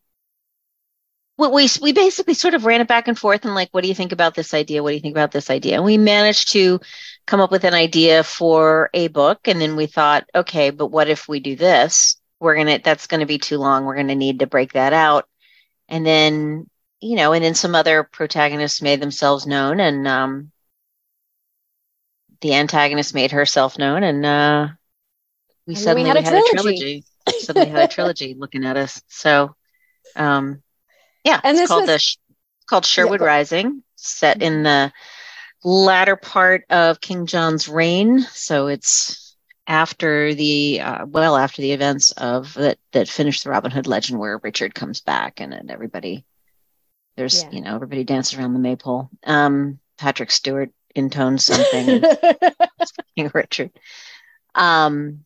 [1.39, 3.89] we, we we basically sort of ran it back and forth and like, what do
[3.89, 4.83] you think about this idea?
[4.83, 5.77] What do you think about this idea?
[5.77, 6.81] And we managed to
[7.27, 11.09] come up with an idea for a book, and then we thought, okay, but what
[11.09, 12.17] if we do this?
[12.43, 13.85] We're gonna that's gonna be too long.
[13.85, 15.29] We're gonna need to break that out,
[15.89, 16.69] and then
[17.01, 20.51] you know, and then some other protagonists made themselves known, and um,
[22.41, 24.69] the antagonist made herself known, and uh,
[25.67, 26.51] we And suddenly we had a trilogy.
[26.51, 27.05] trilogy.
[27.39, 29.01] suddenly had a trilogy looking at us.
[29.09, 29.55] So,
[30.17, 30.63] um,
[31.25, 32.17] yeah, And it's called was- the Sh-
[32.67, 34.93] called Sherwood go- Rising, set in the
[35.63, 38.21] latter part of King John's reign.
[38.33, 39.22] So it's
[39.67, 44.19] after the uh, well after the events of that that finished the Robin Hood legend,
[44.19, 46.25] where Richard comes back and, and everybody
[47.17, 47.51] there's Yeah.
[47.51, 49.11] you know everybody dances around the maypole.
[49.25, 52.03] Um, Patrick Stewart intones something.
[53.35, 53.71] Richard.
[54.55, 55.25] Um,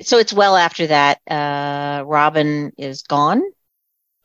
[0.00, 1.20] so it's well after that.
[1.28, 3.42] Uh, Robin is gone.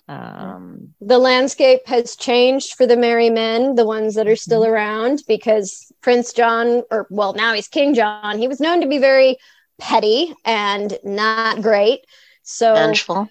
[0.10, 0.42] Mm.
[0.42, 4.74] Um, the landscape has changed for the merry men, the ones that are still mm-hmm.
[4.74, 9.00] around, because Prince John, or well, now he's King John, he was known to be
[9.00, 9.38] very
[9.80, 12.06] petty and not great.
[12.44, 13.30] So vengeful.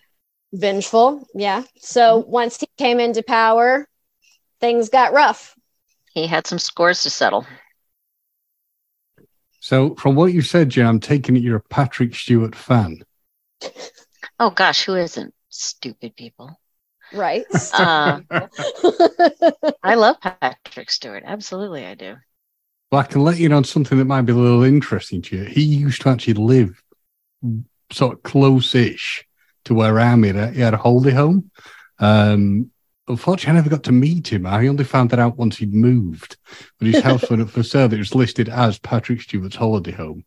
[0.53, 1.63] vengeful, yeah.
[1.79, 2.31] So mm-hmm.
[2.31, 3.89] once he came into power,
[4.61, 5.55] things got rough.
[6.13, 7.47] He had some scores to settle.
[9.61, 13.03] So, from what you said, Jen, I'm taking it you're a Patrick Stewart fan.
[14.39, 15.35] Oh gosh, who isn't?
[15.49, 16.61] Stupid people.
[17.13, 17.45] Right.
[17.73, 18.21] Uh,
[19.83, 21.23] I love Patrick Stewart.
[21.27, 22.17] Absolutely, I do.
[22.91, 25.37] Well, I can let you know on something that might be a little interesting to
[25.37, 25.45] you.
[25.45, 26.83] He used to actually live
[27.93, 29.27] sort of close-ish
[29.67, 30.55] to where I'm at.
[30.55, 31.51] He had a holiday home.
[31.99, 32.71] Um,
[33.09, 34.47] unfortunately, I never got to meet him.
[34.47, 36.37] I only found that out once he'd moved.
[36.79, 37.93] But his house went up for sale.
[37.93, 40.25] It was listed as Patrick Stewart's holiday home.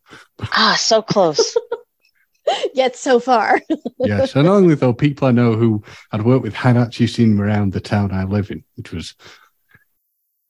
[0.54, 1.58] Ah, so close.
[2.74, 3.62] Yet so far.
[4.00, 7.42] yes, and only though people I know who I'd worked with had actually seen him
[7.42, 9.16] around the town I live in, which was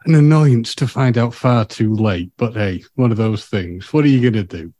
[0.05, 2.31] an annoyance to find out far too late.
[2.37, 3.91] But hey, one of those things.
[3.93, 4.73] What are you going to do?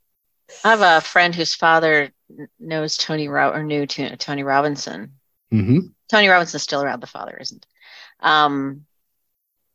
[0.64, 2.12] I have a friend whose father
[2.60, 5.14] knows Tony Ro- or knew Tony Robinson.
[5.54, 5.80] Mm-hmm.
[6.10, 7.02] Tony Robinson's still around.
[7.02, 7.66] The father isn't.
[8.20, 8.86] Um,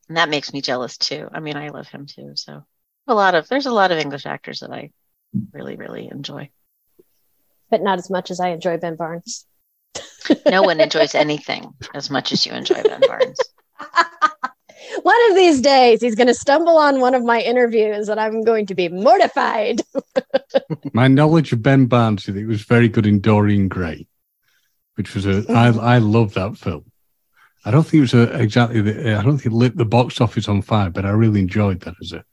[0.09, 1.29] and that makes me jealous too.
[1.33, 2.33] I mean, I love him too.
[2.35, 2.65] So
[3.07, 4.91] a lot of there's a lot of English actors that I
[5.53, 6.51] really really enjoy,
[7.75, 9.47] but not as much as I enjoy Ben Barnes.
[10.47, 13.37] no one enjoys anything as much as you enjoy Ben Barnes.
[15.03, 18.45] one of these days he's going to stumble on one of my interviews and I'm
[18.45, 19.83] going to be mortified.
[20.93, 24.07] my knowledge of Ben Barnes is he was very good in Dorian Gray,
[24.95, 26.85] which was a I I love that film.
[27.65, 30.21] I don't think it was a, exactly the I don't think it lit the box
[30.21, 32.25] office on fire, but I really enjoyed that as a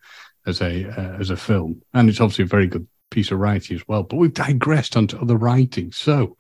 [0.46, 3.76] as a uh, as a film, and it's obviously a very good piece of writing
[3.76, 4.04] as well.
[4.04, 6.36] But we've digressed onto other writing, so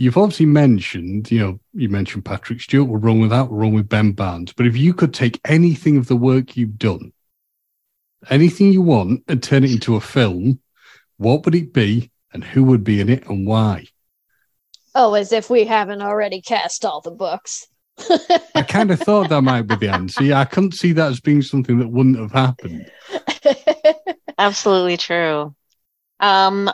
[0.00, 2.88] You've obviously mentioned, you know, you mentioned Patrick Stewart.
[2.88, 3.50] We're wrong with that.
[3.50, 4.50] We're wrong with Ben Barnes.
[4.50, 7.12] But if you could take anything of the work you've done,
[8.30, 10.60] anything you want, and turn it into a film,
[11.18, 13.88] what would it be, and who would be in it, and why?
[14.94, 17.66] Oh, as if we haven't already cast all the books.
[18.54, 20.24] I kind of thought that might be the answer.
[20.24, 22.90] Yeah, I couldn't see that as being something that wouldn't have happened.
[24.38, 25.54] Absolutely true.
[26.20, 26.70] Um,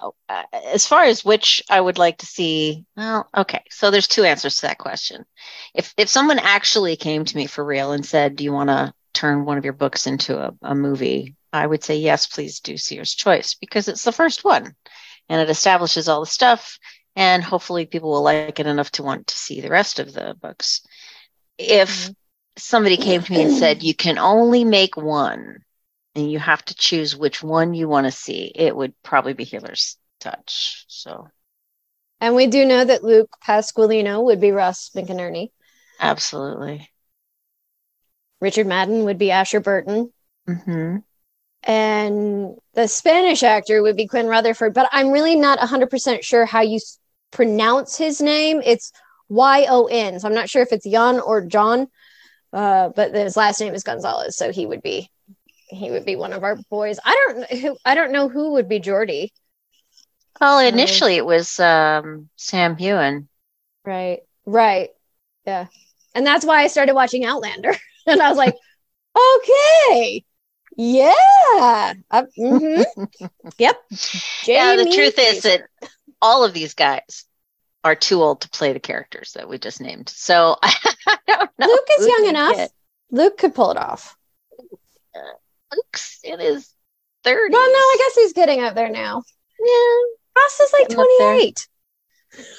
[0.52, 3.62] as far as which I would like to see, well, okay.
[3.70, 5.24] So there's two answers to that question.
[5.72, 8.92] If if someone actually came to me for real and said, "Do you want to
[9.14, 12.76] turn one of your books into a, a movie?" I would say, "Yes, please do
[12.76, 14.74] Seer's Choice," because it's the first one,
[15.28, 16.76] and it establishes all the stuff,
[17.14, 20.34] and hopefully people will like it enough to want to see the rest of the
[20.42, 20.84] books.
[21.56, 22.12] If mm-hmm.
[22.56, 25.62] somebody came to me and said, "You can only make one,"
[26.16, 29.44] and you have to choose which one you want to see, it would probably be
[29.44, 30.86] Healer's Touch.
[30.88, 31.28] So,
[32.20, 35.50] and we do know that Luke Pasqualino would be Ross McInerney.
[36.00, 36.90] Absolutely.
[38.40, 40.10] Richard Madden would be Asher Burton.
[40.48, 40.96] Mm-hmm.
[41.64, 46.62] And the Spanish actor would be Quinn Rutherford, but I'm really not 100% sure how
[46.62, 46.80] you
[47.30, 48.62] pronounce his name.
[48.64, 48.90] It's
[49.28, 50.18] Y O N.
[50.18, 51.88] So I'm not sure if it's Jan or John,
[52.54, 54.36] uh, but his last name is Gonzalez.
[54.36, 55.10] So he would be
[55.68, 56.98] he would be one of our boys.
[57.04, 59.32] I don't who I don't know who would be Jordy.
[60.40, 63.28] Well, initially um, it was um, Sam Heughan.
[63.84, 64.20] Right.
[64.44, 64.90] Right.
[65.46, 65.66] Yeah.
[66.14, 67.74] And that's why I started watching Outlander.
[68.06, 68.54] and I was like,
[69.16, 70.24] okay.
[70.76, 71.94] Yeah.
[72.10, 73.26] Uh, mm-hmm.
[73.58, 73.80] yep.
[74.44, 75.62] yeah, the truth is that
[76.20, 77.24] all of these guys
[77.82, 80.08] are too old to play the characters that we just named.
[80.08, 80.74] So I
[81.26, 81.66] don't know.
[81.66, 82.56] Luke is young enough.
[82.56, 82.72] Get.
[83.10, 84.16] Luke could pull it off.
[85.72, 86.72] Luke's in his
[87.24, 87.50] 30s.
[87.50, 89.22] Well, no, I guess he's getting up there now.
[89.58, 89.96] Yeah.
[90.36, 91.68] Ross is like 28.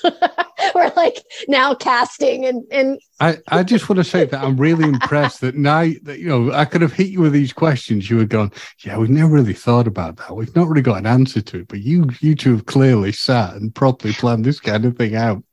[0.76, 4.86] We're like now casting and and I, I just want to say that I'm really
[4.86, 8.10] impressed that now that you know I could have hit you with these questions.
[8.10, 8.52] You were gone,
[8.84, 10.36] yeah, we've never really thought about that.
[10.36, 13.54] We've not really got an answer to it, but you you two have clearly sat
[13.54, 15.43] and properly planned this kind of thing out.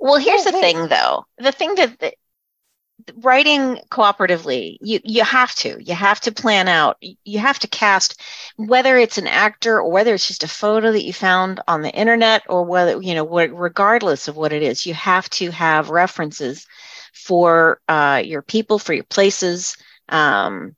[0.00, 1.24] Well, here's the thing, though.
[1.38, 2.14] The thing that, that
[3.16, 8.20] writing cooperatively you you have to you have to plan out you have to cast
[8.56, 11.92] whether it's an actor or whether it's just a photo that you found on the
[11.92, 15.90] internet or whether you know what regardless of what it is you have to have
[15.90, 16.66] references
[17.12, 19.76] for uh, your people for your places
[20.08, 20.74] um,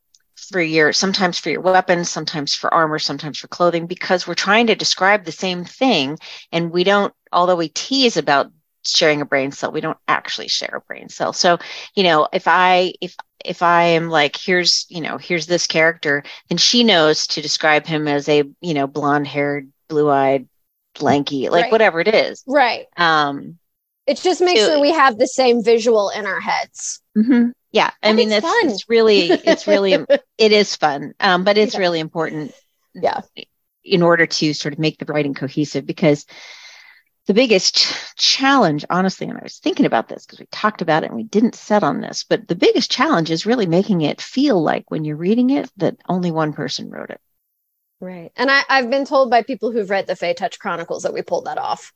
[0.51, 4.67] for your sometimes for your weapons sometimes for armor sometimes for clothing because we're trying
[4.67, 6.19] to describe the same thing
[6.53, 8.51] and we don't although we tease about
[8.85, 9.73] sharing a brain cell.
[9.73, 11.33] We don't actually share a brain cell.
[11.33, 11.59] So
[11.95, 16.23] you know if i if if i am like here's you know here's this character
[16.49, 20.47] then she knows to describe him as a you know blonde haired blue eyed
[21.01, 21.73] lanky like right.
[21.73, 22.43] whatever it is.
[22.47, 22.87] Right.
[22.97, 23.59] Um
[24.07, 27.01] it just makes sure we have the same visual in our heads.
[27.17, 27.51] Mm-hmm.
[27.71, 27.91] yeah.
[28.03, 29.93] I and mean it's, it's, it's really it's really
[30.39, 31.15] it is fun.
[31.21, 31.81] Um but it's yeah.
[31.81, 32.53] really important
[32.95, 33.21] yeah.
[33.85, 36.27] in order to sort of make the writing cohesive because
[37.27, 37.77] the biggest
[38.17, 41.23] challenge, honestly, and I was thinking about this because we talked about it and we
[41.23, 45.05] didn't set on this, but the biggest challenge is really making it feel like when
[45.05, 47.21] you're reading it that only one person wrote it.
[48.01, 48.33] Right.
[48.37, 51.21] And I, I've been told by people who've read the Fae Touch Chronicles that we
[51.21, 51.93] pulled that off.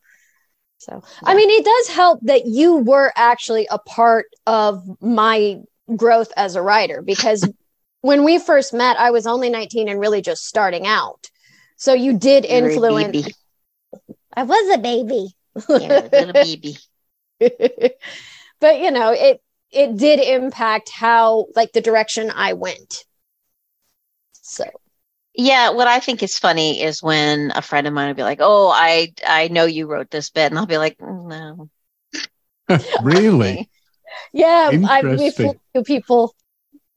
[0.78, 1.00] So, yeah.
[1.22, 5.62] I mean, it does help that you were actually a part of my
[5.96, 7.48] growth as a writer because
[8.02, 11.30] when we first met, I was only 19 and really just starting out.
[11.76, 13.28] So you did influence
[14.34, 15.34] I was a baby.
[15.74, 16.76] Yeah, little baby.
[17.40, 23.04] but you know, it it did impact how like the direction I went.
[24.42, 24.64] So
[25.36, 28.38] Yeah, what I think is funny is when a friend of mine will be like,
[28.40, 31.68] "Oh, I I know you wrote this bit," and I'll be like, "Mm,
[32.68, 33.68] "No." really?
[34.32, 35.60] Yeah, I we've Interesting.
[35.74, 36.34] flew people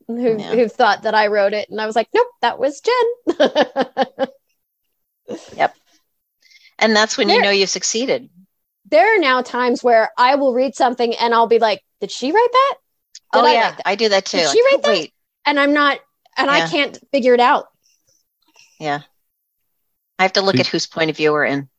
[0.08, 0.52] who Yeah.
[0.52, 4.28] who thought that I wrote it, and I was like, nope, that was Jen.
[6.80, 8.30] And that's when you know you've succeeded.
[8.90, 12.32] there are now times where I will read something and I'll be like, did she
[12.32, 12.76] write that?
[13.34, 13.88] Did oh I yeah, write that?
[13.88, 14.38] I do that too.
[14.38, 14.90] Did Like, she write oh, that?
[14.90, 15.14] Wait,
[15.46, 16.00] And I'm not,
[16.38, 17.66] and I can't figure it out.
[18.80, 19.02] yeah.
[20.20, 21.70] I have to look See- at whose point of view we're in.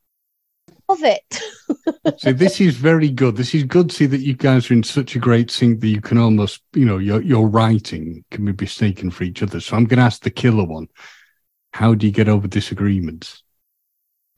[0.87, 1.41] Love it.
[2.17, 3.35] So this is very good.
[3.35, 5.87] This is good to see that you guys are in such a great sync that
[5.87, 9.59] you can almost, you know, your your writing can be mistaken for each other.
[9.59, 10.87] So I'm going to ask the killer one:
[11.73, 13.43] How do you get over disagreements?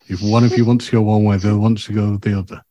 [0.07, 2.37] If one of you wants to go one way, the other wants to go the
[2.37, 2.61] other.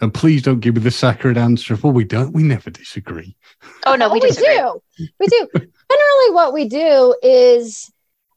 [0.00, 2.32] And please don't give me the sacred answer of, "Well, we don't.
[2.32, 3.36] We never disagree."
[3.86, 4.56] Oh no, Oh, we disagree.
[4.56, 4.82] do.
[5.20, 5.48] We do.
[5.54, 7.90] Generally, what we do is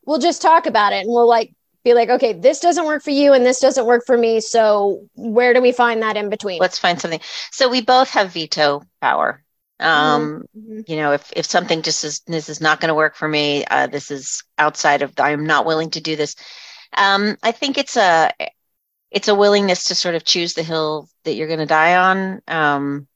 [0.05, 3.11] we'll just talk about it and we'll like be like, okay, this doesn't work for
[3.11, 4.41] you and this doesn't work for me.
[4.41, 6.59] So where do we find that in between?
[6.59, 7.19] Let's find something.
[7.51, 9.43] So we both have veto power.
[9.79, 10.87] Um, Mhm.
[10.87, 13.65] you know, if if something just is this is not going to work for me,
[13.65, 15.13] uh, this is outside of.
[15.19, 16.35] I am not willing to do this.
[16.97, 18.31] Um, I think it's a
[19.11, 22.41] it's a willingness to sort of choose the hill that you're going to die on.
[22.47, 23.07] Um,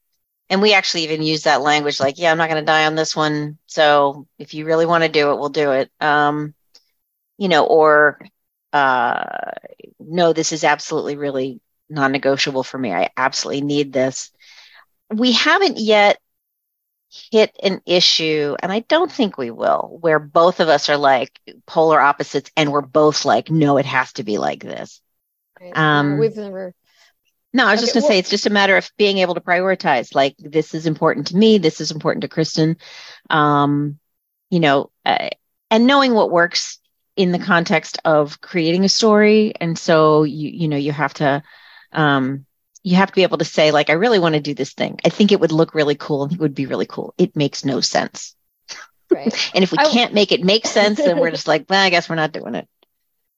[0.48, 2.94] and we actually even use that language, like, yeah, I'm not going to die on
[2.94, 3.58] this one.
[3.66, 5.90] So if you really want to do it, we'll do it.
[6.00, 6.54] Um,
[7.38, 8.18] you know, or
[8.72, 9.52] uh,
[9.98, 12.92] no, this is absolutely really non-negotiable for me.
[12.92, 14.30] I absolutely need this.
[15.10, 16.18] We haven't yet
[17.10, 21.38] hit an issue, and I don't think we will, where both of us are like
[21.66, 25.00] polar opposites and we're both like, no, it has to be like this.
[25.60, 25.76] Right.
[25.76, 26.74] um, We've never.
[27.52, 29.34] No, I was just going to well- say it's just a matter of being able
[29.34, 30.14] to prioritize.
[30.14, 31.58] Like, this is important to me.
[31.58, 32.76] This is important to Kristen.
[33.28, 33.98] Um,
[34.50, 35.30] you know, uh,
[35.70, 36.78] and knowing what works
[37.16, 39.52] in the context of creating a story.
[39.60, 41.42] And so you, you know, you have to,
[41.92, 42.46] um,
[42.82, 44.98] you have to be able to say, like, I really want to do this thing.
[45.04, 46.26] I think it would look really cool.
[46.28, 47.14] Think it would be really cool.
[47.18, 48.34] It makes no sense.
[49.10, 49.50] Right.
[49.54, 51.90] And if we I- can't make it make sense, then we're just like, well, I
[51.90, 52.68] guess we're not doing it.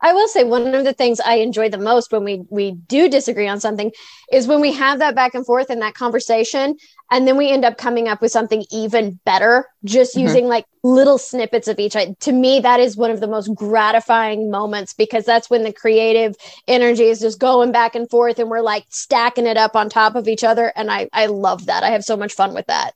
[0.02, 3.08] I will say one of the things I enjoy the most when we we do
[3.08, 3.92] disagree on something
[4.32, 6.76] is when we have that back and forth and that conversation,
[7.10, 10.20] and then we end up coming up with something even better, just Mhm.
[10.22, 11.94] using like little snippets of each.
[12.20, 16.34] To me, that is one of the most gratifying moments because that's when the creative
[16.66, 20.16] energy is just going back and forth, and we're like stacking it up on top
[20.16, 21.84] of each other, and I I love that.
[21.84, 22.92] I have so much fun with that.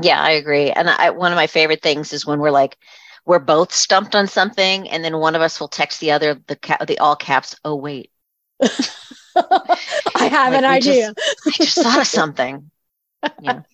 [0.00, 0.70] Yeah, I agree.
[0.70, 2.76] And I, one of my favorite things is when we're like,
[3.28, 6.56] we're both stumped on something, and then one of us will text the other the
[6.56, 7.56] ca- the all caps.
[7.64, 8.12] Oh wait,
[10.14, 11.14] I have Like, an we idea.
[11.46, 12.70] I just thought of something.
[13.38, 13.62] Yeah.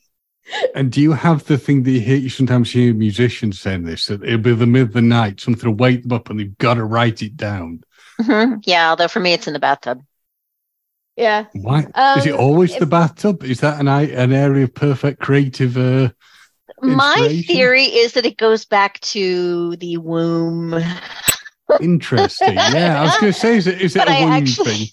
[0.75, 2.17] And do you have the thing that you hear?
[2.17, 5.69] You sometimes hear musicians saying this that it'll be the middle of the night, something
[5.69, 7.83] will wake them up, and they've got to write it down.
[8.21, 8.63] Mhm.
[8.67, 10.05] Yeah, although for me it's in the bathtub.
[11.17, 11.47] yeah.
[11.53, 13.45] Why is it Um, always the bathtub?
[13.45, 15.77] Is that an an area of perfect creative?
[15.77, 16.11] Uh,
[16.85, 20.75] My theory is that it goes back to the womb.
[21.81, 22.55] interesting.
[22.55, 24.73] yeah, I was going to say, is it is it But a I womb actually-
[24.73, 24.87] thing?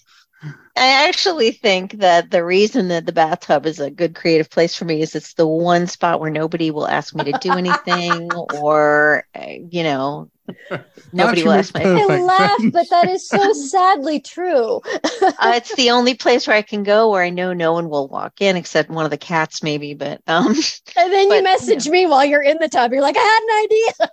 [0.74, 4.86] I actually think that the reason that the bathtub is a good creative place for
[4.86, 9.26] me is it's the one spot where nobody will ask me to do anything, or
[9.34, 10.30] uh, you know,
[11.12, 11.82] nobody will ask me.
[11.82, 14.80] perfect I laugh, but that is so sadly true.
[15.22, 18.08] uh, it's the only place where I can go where I know no one will
[18.08, 19.92] walk in except one of the cats, maybe.
[19.92, 20.54] But um,
[20.96, 22.92] And then But, you message me while you're in the tub.
[22.92, 24.10] You're like, I had an idea.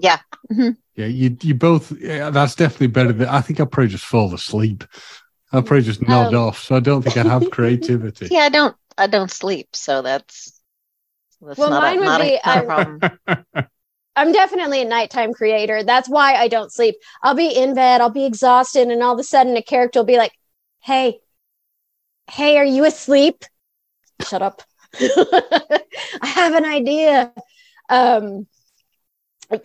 [0.00, 0.18] Yeah,
[0.96, 1.92] Yeah, you you both.
[2.00, 3.12] Yeah, that's definitely better.
[3.12, 4.84] Than, I think I'd probably just fall asleep.
[5.52, 6.62] I'd probably just nod Um, off.
[6.62, 8.30] So I don't think I'd have creativity.
[8.30, 10.60] yeah, I don't, I don't sleep, so that's
[11.40, 13.04] that's Well, not, mine a, would not, be, a, not a I- problem.
[14.16, 15.82] I'm definitely a nighttime creator.
[15.84, 16.96] That's why I don't sleep.
[17.22, 20.04] I'll be in bed, I'll be exhausted, and all of a sudden a character will
[20.06, 20.32] be like,
[20.82, 21.20] Hey,
[22.30, 23.44] hey, are you asleep?
[24.20, 24.62] Shut up.
[25.00, 27.32] I have an idea.
[27.88, 28.46] Um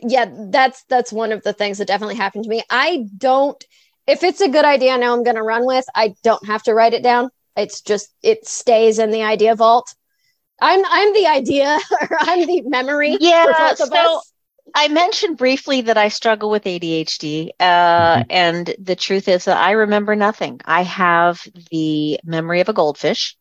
[0.02, 2.64] yeah, that's that's one of the things that definitely happened to me.
[2.70, 3.62] I don't
[4.08, 6.74] if it's a good idea I know I'm gonna run with, I don't have to
[6.74, 7.30] write it down.
[7.56, 9.94] It's just it stays in the idea vault.
[10.62, 14.30] I'm I'm the idea or I'm the memory Yeah, for both of so- us.
[14.76, 18.26] I mentioned briefly that I struggle with ADHD, uh, Mhm.
[18.30, 20.62] and the truth is that I remember nothing.
[20.66, 23.36] I have the memory of a goldfish,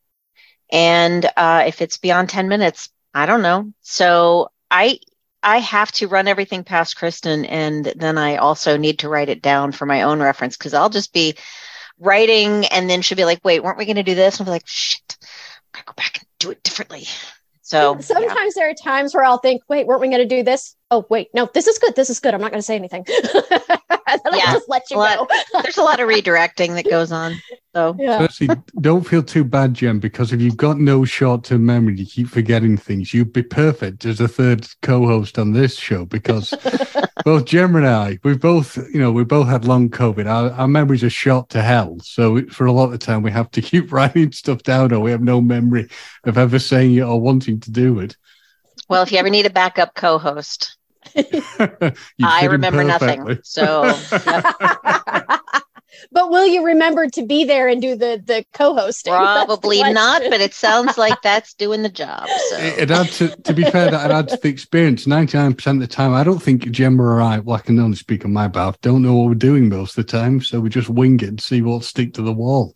[0.71, 3.73] and uh, if it's beyond ten minutes, I don't know.
[3.83, 4.99] So I
[5.43, 9.43] I have to run everything past Kristen, and then I also need to write it
[9.43, 11.35] down for my own reference because I'll just be
[11.99, 14.53] writing, and then she'll be like, "Wait, weren't we going to do this?" And I'll
[14.53, 15.19] be like, "Shit,
[15.75, 17.07] I go back and do it differently."
[17.73, 18.01] So yeah.
[18.03, 20.77] sometimes there are times where I'll think, wait, weren't we going to do this?
[20.91, 21.97] Oh, wait, no, this is good.
[21.97, 22.35] This is good.
[22.35, 23.07] I'm not going to say anything.
[24.13, 24.43] And then Yeah.
[24.49, 25.27] I'll just let you lot- go.
[25.63, 27.35] there's a lot of redirecting that goes on.
[27.75, 28.19] So yeah.
[28.19, 28.49] Firstly,
[28.83, 32.29] don't feel too bad, Jem, because if you've got no short term memory, you keep
[32.29, 33.15] forgetting things.
[33.15, 36.53] You'd be perfect as a third co host on this show because
[37.25, 40.27] both Jem and I, we've both, you know, we both had long COVID.
[40.27, 41.99] Our, our memories are shot to hell.
[42.01, 45.01] So for a lot of the time, we have to keep writing stuff down or
[45.01, 45.89] we have no memory
[46.25, 48.17] of ever saying it or wanting to do it.
[48.89, 50.77] well, if you ever need a backup co-host,
[51.17, 53.39] I remember nothing.
[53.43, 53.83] So
[56.11, 59.13] but will you remember to be there and do the the co-hosting?
[59.13, 62.29] Probably not, but it sounds like that's doing the job.
[62.51, 65.05] So It, it adds to, to be fair, that it adds to the experience.
[65.07, 68.25] 99% of the time, I don't think Gemma or I, well, I can only speak
[68.25, 70.41] on my behalf, don't know what we're doing most of the time.
[70.41, 72.75] So we just wing it and see what'll stick to the wall.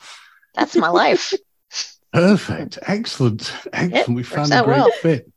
[0.54, 1.32] that's my life.
[2.12, 2.78] Perfect.
[2.82, 3.52] Excellent.
[3.72, 4.16] Excellent.
[4.16, 4.90] we found a great well.
[5.02, 5.30] fit.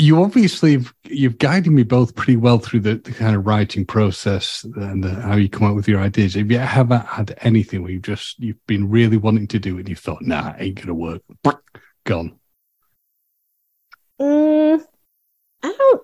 [0.00, 3.84] You obviously have, you've guided me both pretty well through the, the kind of writing
[3.84, 6.34] process and uh, how you come up with your ideas.
[6.34, 9.80] Have you ever had anything where you've just you've been really wanting to do it
[9.80, 11.22] and you thought, nah, ain't gonna work,
[12.04, 12.38] gone?
[14.20, 14.82] Mm,
[15.62, 16.02] I don't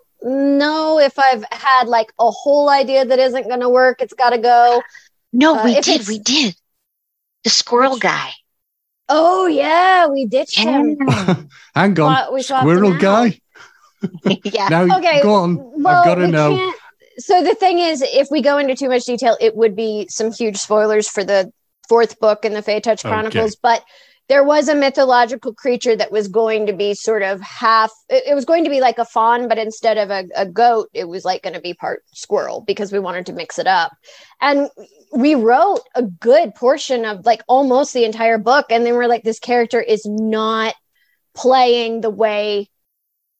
[0.68, 4.00] know if I've had like a whole idea that isn't going to work.
[4.02, 4.82] It's got to go.
[5.32, 5.88] No, Uh, we did.
[5.88, 6.54] it's- We did.
[7.44, 8.30] The squirrel guy.
[9.08, 10.96] Oh yeah, we ditched him.
[11.74, 13.00] Hang on, Swa- we swapped him squirrel out.
[13.00, 13.40] guy.
[14.44, 14.68] yeah.
[14.68, 15.56] Now, Okay, go on.
[15.82, 16.56] Well, I've got to know.
[16.56, 16.76] can't-
[17.18, 20.32] So the thing is, if we go into too much detail, it would be some
[20.32, 21.50] huge spoilers for the
[21.88, 23.08] fourth book in the Fae Touch Okay.
[23.12, 23.56] Chronicles.
[23.56, 23.82] But
[24.28, 27.92] there was a mythological creature that was going to be sort of half.
[28.08, 30.88] It, it was going to be like a fawn, but instead of a, a goat,
[30.92, 33.92] it was like going to be part squirrel because we wanted to mix it up.
[34.40, 34.68] And
[35.14, 39.22] we wrote a good portion of like almost the entire book, and then we're like,
[39.22, 40.74] this character is not
[41.34, 42.68] playing the way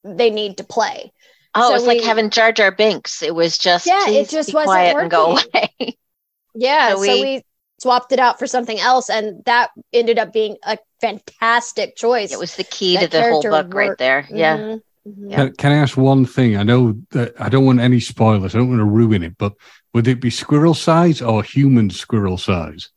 [0.07, 1.13] they need to play.
[1.55, 3.23] Oh, So it's like we- having Jar Jar Binks.
[3.23, 5.97] It was just Yeah, it just wasn't quiet and go away.
[6.55, 7.43] Yeah, So so we- we,
[7.79, 12.33] swapped it out for something else, and that ended up being a fantastic choice.
[12.33, 14.27] it was the key That to the whole character book right there.
[14.31, 14.57] Yeah.
[14.57, 15.31] Mhm, mhm.
[15.31, 15.37] Yeah.
[15.37, 16.57] Can, can I ask one thing?
[16.57, 18.55] I know that I don't want any spoilers.
[18.55, 19.53] I don't want to ruin it, but
[19.93, 22.89] would it be squirrel size or human squirrel size?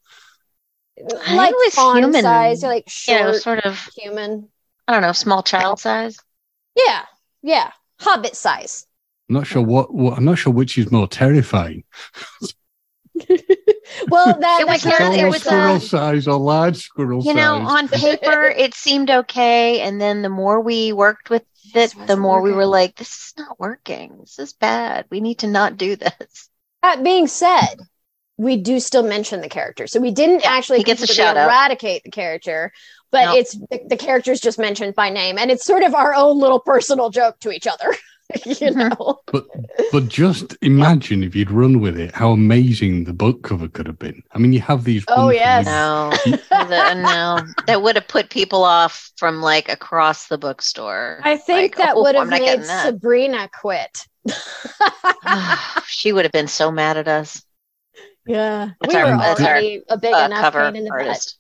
[1.27, 2.21] I Like was fawn human.
[2.21, 4.47] size, like Yeah, it short was sort of human.
[4.87, 6.17] I don't know, small child size.
[6.75, 7.05] Yeah,
[7.41, 8.85] yeah, hobbit size.
[9.29, 11.83] I'm not sure what, what I'm not sure which is more terrifying.
[14.07, 17.27] Well, that, It was that not- it was, squirrel uh, size or large squirrel size.
[17.27, 17.67] You know, size.
[17.67, 21.41] on paper it seemed okay, and then the more we worked with
[21.73, 24.17] it, the wasn't more we were like, "This is not working.
[24.19, 25.05] This is bad.
[25.09, 26.49] We need to not do this."
[26.83, 27.75] That being said,
[28.37, 31.23] we do still mention the character, so we didn't Yeah, actually he gets a completely
[31.25, 31.47] shout out.
[31.47, 32.71] eradicate the character,
[33.11, 33.35] but No.
[33.35, 36.59] it's the, the character's just mentioned by name, and it's sort of our own little
[36.59, 37.95] personal joke to each other.
[38.45, 38.75] you Mhm.
[38.99, 39.45] know, But
[39.91, 43.97] but just imagine if you'd run with it, how amazing the book cover could have
[43.97, 44.21] been.
[44.33, 45.03] I mean, you have these.
[45.07, 45.65] Oh, wonderful yes.
[45.65, 46.11] No,
[46.49, 51.21] the, no, that would have put people off from like across the bookstore.
[51.23, 52.85] I think Like, that oh, would have made that.
[52.85, 54.05] Sabrina quit.
[55.87, 57.41] she would have been so mad at us.
[58.27, 60.83] yeah, That's we our- were that's our, already a big Uh, enough cover pain in
[60.83, 60.99] the butt.
[60.99, 61.38] artist.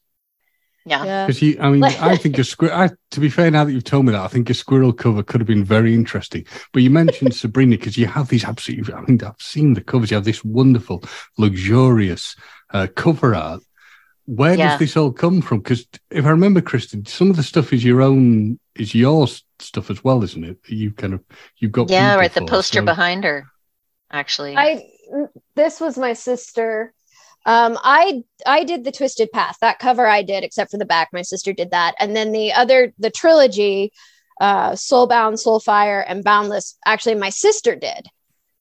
[0.89, 1.03] Yeah.
[1.05, 1.27] Yeah.
[1.27, 2.89] Because you, I mean, I think a squirrel.
[3.11, 5.39] To be fair, now that you've told me that, I think a squirrel cover could
[5.39, 6.45] have been very interesting.
[6.73, 8.93] But you mentioned Sabrina because you have these absolutely.
[8.93, 10.09] I mean, I've seen the covers.
[10.11, 11.03] You have this wonderful,
[11.37, 12.35] luxurious
[12.73, 13.61] uh, cover art.
[14.25, 14.69] Where Yeah.
[14.69, 15.59] does this all come from?
[15.59, 19.27] Because if I remember, Kristen, some of the stuff is your own, is your
[19.59, 20.57] stuff as well, isn't it?
[20.67, 21.23] You kind of,
[21.57, 21.89] you've got.
[21.89, 22.31] Yeah, right.
[22.33, 23.45] The poster so- behind her,
[24.11, 24.55] actually.
[24.55, 24.89] I
[25.55, 26.93] this was my sister.
[27.49, 29.57] Um, I I did the Twisted Path.
[29.59, 31.09] That cover I did, except for the back.
[31.11, 33.91] My sister did that, and then the other the trilogy,
[34.39, 36.77] uh, Soulbound, Soulfire, and Boundless.
[36.85, 38.05] Actually, my sister did.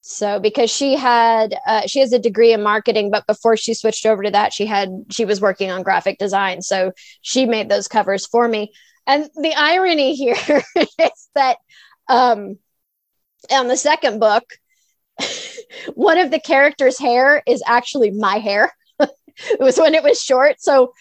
[0.00, 4.06] So because she had uh, she has a degree in marketing, but before she switched
[4.06, 6.62] over to that, she had she was working on graphic design.
[6.62, 8.72] So she made those covers for me.
[9.06, 11.58] And the irony here is that
[12.08, 12.56] um,
[13.50, 14.44] on the second book,
[15.94, 18.72] one of the characters' hair is actually my hair.
[19.38, 20.60] It was when it was short.
[20.60, 20.92] So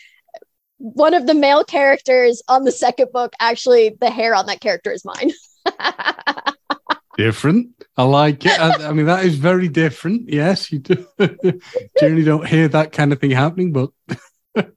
[0.78, 4.92] one of the male characters on the second book, actually, the hair on that character
[4.92, 5.32] is mine.
[7.18, 7.70] Different.
[7.98, 8.60] I like it.
[8.60, 10.30] I, I mean, that is very different.
[10.30, 11.08] Yes, you do.
[12.00, 13.90] Generally don't hear that kind of thing happening, but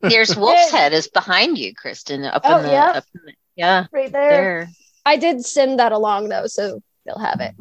[0.02, 2.24] Here's Wolf's Head is behind you, Kristen.
[2.24, 2.90] Up Oh, in the, yeah.
[2.92, 4.30] up in the yeah, right there.
[4.30, 4.68] there.
[5.04, 7.54] I did send that along though, so they'll have it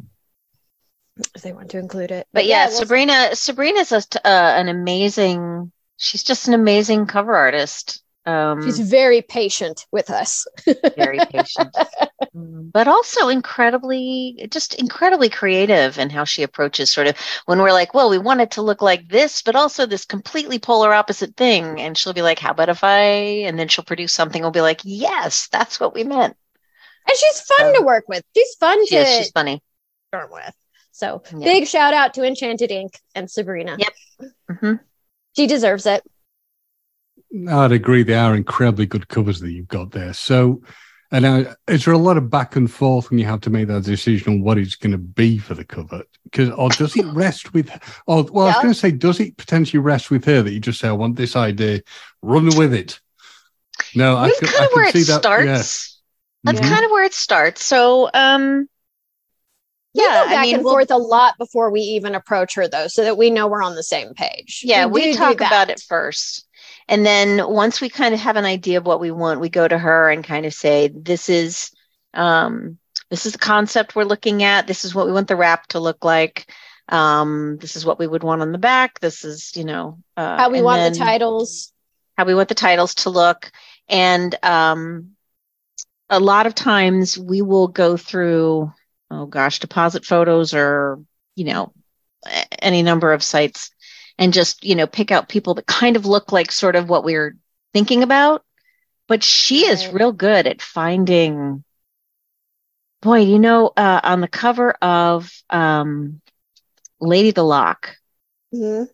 [1.34, 2.26] if they want to include it.
[2.32, 3.36] But yeah, well, Sabrina.
[3.36, 5.72] Sabrina's a, uh, an amazing.
[6.02, 8.02] She's just an amazing cover artist.
[8.24, 10.46] Um, She's very patient with us.
[10.96, 11.76] very patient,
[12.32, 17.92] but also incredibly, just incredibly creative in how she approaches sort of when we're like,
[17.92, 21.78] well, we want it to look like this, but also this completely polar opposite thing.
[21.80, 24.60] And she'll be like, how about if I, and then she'll produce something, we'll be
[24.62, 26.34] like, yes, that's what we meant.
[27.08, 28.22] And she's fun So- to work with.
[28.34, 29.62] She's fun She to is, she's funny.
[30.08, 30.54] start with.
[30.92, 31.44] So Yeah.
[31.44, 33.76] big shout out to Enchanted Ink and Sabrina.
[33.78, 34.30] Yep.
[34.60, 34.72] hmm
[35.36, 36.02] She deserves it.
[37.48, 38.02] I'd agree.
[38.02, 40.12] They are incredibly good covers that you've got there.
[40.12, 40.62] So,
[41.12, 43.68] and uh, is there a lot of back and forth when you have to make
[43.68, 46.02] that decision on what it's going to be for the cover?
[46.24, 47.70] Because, or does it rest with?
[48.06, 50.60] Or, well, I was going to say, does it potentially rest with her that you
[50.60, 51.82] just say, "I want this idea,
[52.22, 53.00] run with it"?
[53.94, 55.20] No, I That's can, kind I of can where it see that.
[55.20, 56.00] starts.
[56.44, 56.52] Yeah.
[56.52, 56.70] That's Mhm.
[56.70, 57.64] kind of where it starts.
[57.64, 58.68] So, um,
[59.94, 62.54] We yeah, go back I mean, and we'll- forth a lot before we even approach
[62.54, 64.62] her, though, so that we know we're on the same page.
[64.64, 66.46] yeah, we, do talk about it first.
[66.88, 69.66] And then once we kind of have an idea of what we want, we go
[69.66, 71.70] to her and kind of say, this is,
[72.14, 72.78] um,
[73.10, 74.66] this is the concept we're looking at.
[74.66, 76.52] This is what we want the wrap to look like.
[76.88, 78.98] Um, this is what we would want on the back.
[78.98, 81.72] This is, you know, uh, How we want the titles.
[82.16, 83.50] how we want the titles to look.
[83.88, 85.10] And um,
[86.08, 88.72] a lot of times we will go through,
[89.10, 91.00] oh gosh, deposit photos or,
[91.36, 91.72] you know,
[92.60, 93.70] any number of sites
[94.18, 97.04] and just, you know, pick out people that kind of look like sort of what
[97.04, 97.36] we're
[97.72, 98.44] thinking about.
[99.08, 101.64] But she is real good at finding,
[103.02, 106.20] boy, you know, uh, on the cover of um,
[107.00, 107.96] Lady the Lock,
[108.52, 108.88] Mhm.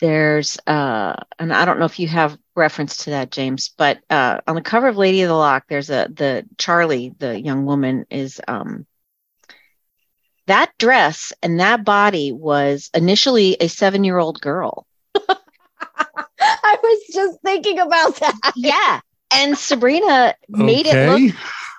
[0.00, 4.38] there's uh and I don't know if you have reference to that James but uh
[4.46, 8.06] on the cover of Lady of the Lock there's a the Charlie the young woman
[8.10, 8.86] is um
[10.46, 14.86] that dress and that body was initially a 7-year-old girl
[16.40, 18.52] I was just thinking about that.
[18.56, 19.00] yeah
[19.34, 21.34] and Sabrina made it look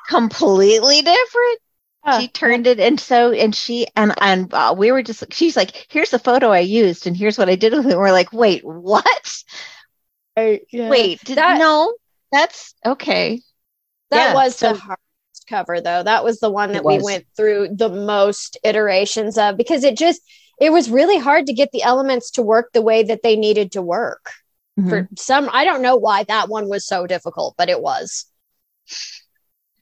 [0.09, 1.59] completely different
[2.03, 5.55] Uh, she turned it and so and she and and uh, we were just she's
[5.55, 8.11] like here's the photo I used and here's what I did with it and we're
[8.11, 9.43] like wait what
[10.37, 10.89] right, yeah.
[10.89, 11.93] Wait, did, That- no,
[12.31, 13.41] that's okay.
[14.09, 14.95] That Yeah, was so- the
[15.43, 16.03] hardest cover, though.
[16.03, 20.21] That was the one that we went through the most iterations of because it just
[20.59, 23.73] it was really hard to get the elements to work the way that they needed
[23.73, 24.31] to work.
[24.79, 24.89] Mm-hmm.
[24.89, 28.25] For some, I don't know why that one was so difficult, but it was.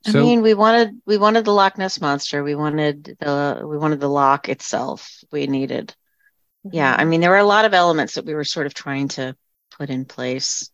[0.06, 2.44] I mean, we wanted we wanted the Loch Ness monster.
[2.44, 5.24] We wanted the we wanted the lock itself.
[5.32, 5.94] We needed,
[6.64, 6.96] yeah.
[6.98, 9.36] I mean, there were a lot of elements that we were sort of trying to
[9.78, 10.70] put in place.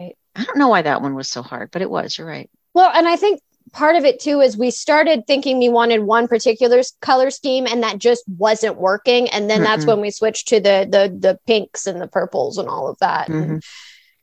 [0.00, 2.16] I don't know why that one was so hard, but it was.
[2.16, 2.48] You're right.
[2.72, 3.40] Well, and I think
[3.72, 7.82] part of it too is we started thinking we wanted one particular color scheme and
[7.82, 9.88] that just wasn't working and then that's Mm-mm.
[9.88, 13.28] when we switched to the the the pinks and the purples and all of that
[13.28, 13.50] Mm-hmm.
[13.52, 13.62] and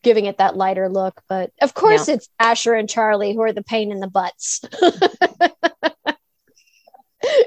[0.04, 3.64] giving it that lighter look but of course it's Asher and Charlie who are the
[3.64, 4.62] pain in the butts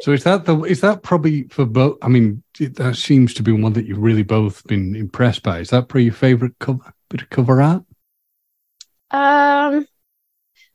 [0.00, 1.98] so is that the is that probably for both?
[2.02, 5.60] I mean, it- that seems to be one that you've really both been impressed by.
[5.60, 7.84] Is that probably your favorite cover bit of cover art?
[9.12, 9.86] Um,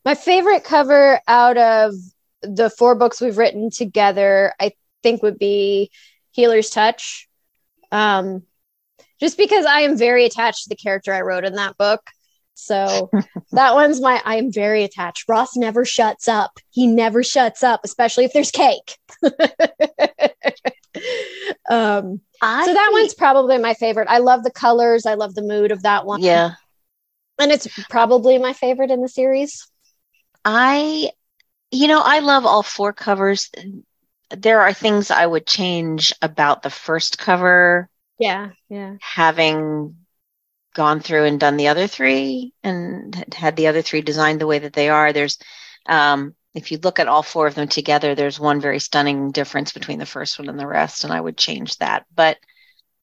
[0.05, 1.93] my favorite cover out of
[2.41, 5.91] the four books we've written together, I think, would be
[6.31, 7.27] Healer's Touch.
[7.91, 8.43] Um,
[9.19, 12.01] just because I am very attached to the character I wrote in that book.
[12.55, 13.09] So
[13.51, 15.29] that one's my, I am very attached.
[15.29, 16.51] Ross never shuts up.
[16.69, 18.97] He never shuts up, especially if there's cake.
[21.69, 24.07] um, I so that one's probably my favorite.
[24.09, 25.05] I love the colors.
[25.05, 26.21] I love the mood of that one.
[26.21, 26.55] yeah.
[27.39, 29.67] And it's probably my favorite in the series.
[30.45, 31.11] I,
[31.71, 33.51] you know, I love all four covers.
[34.31, 38.97] There are things I would change about the first cover Yeah, yeah.
[38.99, 39.95] having
[40.75, 44.59] gone through and done the other three and had- the other three designed the way
[44.59, 45.37] that they are there's
[45.87, 49.71] um if you look at all four of them together there's one very stunning difference
[49.73, 52.37] between the first one and the rest and i would change that but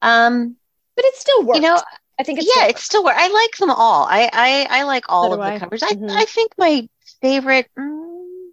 [0.02, 0.56] um
[0.96, 1.56] But it still works.
[1.56, 1.82] you know
[2.18, 5.04] I think it's yeah still it's still i like them all i i, I like
[5.08, 5.58] all So of the I.
[5.58, 6.10] covers i Mhm.
[6.16, 6.88] i think my
[7.22, 8.48] favorite mm,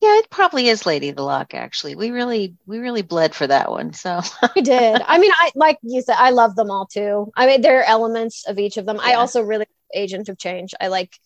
[0.00, 3.46] yeah it probably is lady of the lock actually we really we really bled for
[3.46, 4.20] that one so
[4.56, 5.02] we did.
[5.06, 7.32] I mean, I like you said, I love them all too.
[7.36, 8.98] I mean, there are elements of each of them.
[9.00, 10.74] I also really Agent of Change.
[10.80, 11.16] I like.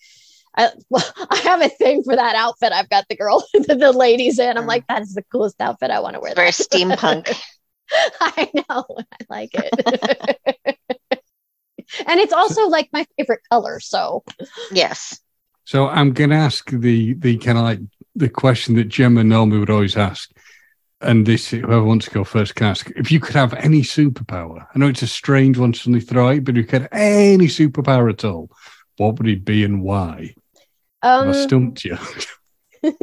[0.57, 2.73] I, well, I have a thing for that outfit.
[2.73, 4.57] I've got the girl, the, the ladies in.
[4.57, 4.69] I'm Mm.
[4.69, 5.91] like, that is the coolest outfit.
[5.91, 6.35] I want to wear.
[6.35, 7.33] very steampunk
[8.21, 8.85] I know.
[8.99, 10.77] I like it.
[12.07, 13.81] and it's also like my favorite color.
[13.81, 14.25] So
[14.71, 15.21] yes
[15.71, 17.79] So I'm going to ask the the kind of like
[18.17, 20.29] the question that Gemma normally would always ask,
[21.01, 24.67] and this whoever wants to go first can ask: if you could have any superpower,
[24.75, 26.89] I know it's a strange one to suddenly throw out, but if you could have
[26.91, 28.51] any superpower at all,
[28.97, 30.35] what would it be and why?
[31.05, 31.97] Have I Um, stumped you.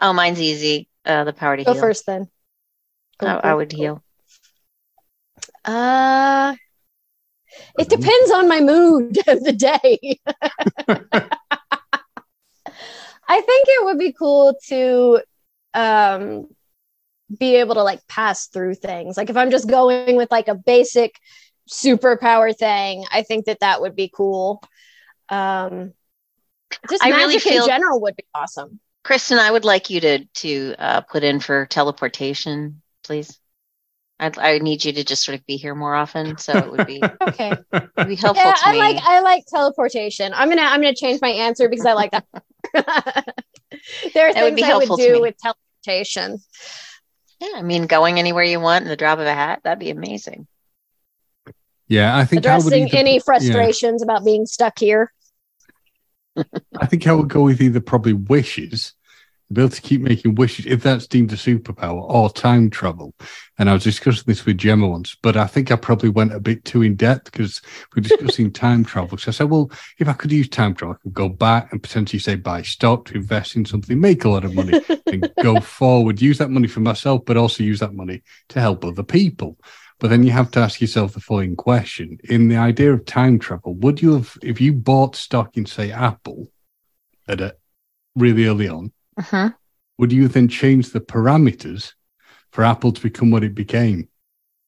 [0.00, 0.88] Oh, mine's easy.
[1.06, 1.80] Uh, the power to go heal.
[1.80, 2.26] first then.
[3.18, 4.02] Go, I, go, I would heal.
[5.64, 6.56] Uh,
[7.78, 10.18] it depends on my mood of the day.
[13.28, 15.22] I think it would be cool to
[15.74, 16.46] um
[17.38, 19.16] be able to like pass through things.
[19.16, 21.18] Like if I'm just going with like a basic
[21.70, 24.62] superpower thing, I think that that would be cool.
[25.28, 25.94] Um
[26.88, 28.80] just I magic really feel- in general would be awesome.
[29.04, 33.36] Kristen, I would like you to to uh, put in for teleportation, please.
[34.22, 36.86] I I need you to just sort of be here more often, so it would
[36.86, 37.52] be Okay.
[37.72, 38.78] would be helpful yeah, to I me.
[38.78, 40.32] like I like teleportation.
[40.34, 42.24] I'm gonna I'm gonna change my answer because I like that.
[44.14, 46.38] there are That would things be I would do with teleportation.
[47.40, 49.90] yeah, I mean, going anywhere you want in the drop of a hat, that'd be
[49.90, 50.46] amazing.
[51.88, 53.52] Yeah, I think I would Addressing either any put- yeah.
[53.52, 55.12] frustrations about being stuck here.
[56.80, 58.94] I think I would go with either probably wishes,
[59.60, 63.14] able to keep making wishes if that's deemed a superpower, or time travel.
[63.58, 66.40] And I was discussing this with Gemma once, but I think I probably went a
[66.40, 67.60] bit too in depth because
[67.94, 69.18] we're discussing time travel.
[69.18, 71.82] So I said, well, if I could use time travel, I could go back and
[71.82, 75.60] potentially say buy stock to invest in something, make a lot of money, and go
[75.60, 79.58] forward, use that money for myself, but also use that money to help other people.
[80.02, 82.18] But then you have to ask yourself the following question.
[82.24, 85.92] In the idea of time travel, would you have, if you bought stock in, say,
[85.92, 86.48] Apple
[87.28, 87.54] at a
[88.16, 89.54] really early on, hmm
[89.98, 91.92] would you then change the parameters
[92.50, 94.08] for Apple to become what it became?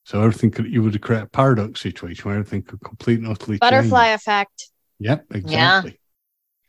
[0.05, 3.59] So everything could, you would create a paradox situation where everything could completely and utterly
[3.59, 4.15] Butterfly change.
[4.15, 4.71] effect.
[5.01, 5.99] Yep, exactly.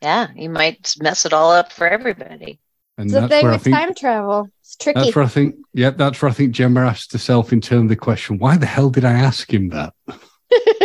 [0.02, 2.60] Yeah, you might mess it all up for everybody.
[2.98, 4.50] And It's the that's thing where with think time travel.
[4.60, 5.00] It's tricky.
[5.00, 7.88] that's where I think, yep, that's where I think Gemma asked herself in terms of
[7.90, 9.92] the question, why the hell did I ask him that?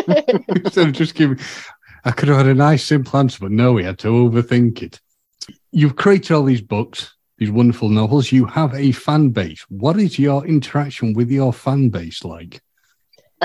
[0.55, 1.39] Instead of just giving,
[2.03, 4.99] I could have had a nice simple answer, but no, he had to overthink it.
[5.71, 8.31] You've created all these books, these wonderful novels.
[8.31, 9.65] You have a fan base.
[9.69, 12.61] What is your interaction with your fan base like?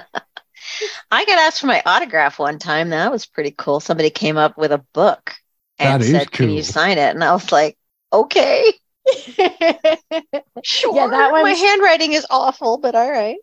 [1.11, 2.91] I got asked for my autograph one time.
[2.91, 3.81] That was pretty cool.
[3.81, 5.35] Somebody came up with a book
[5.79, 7.77] and That is said, "Can you sign it?" And I was like,
[8.13, 8.73] "Okay,
[10.63, 13.39] sure." Yeah, that my handwriting is awful, but all right.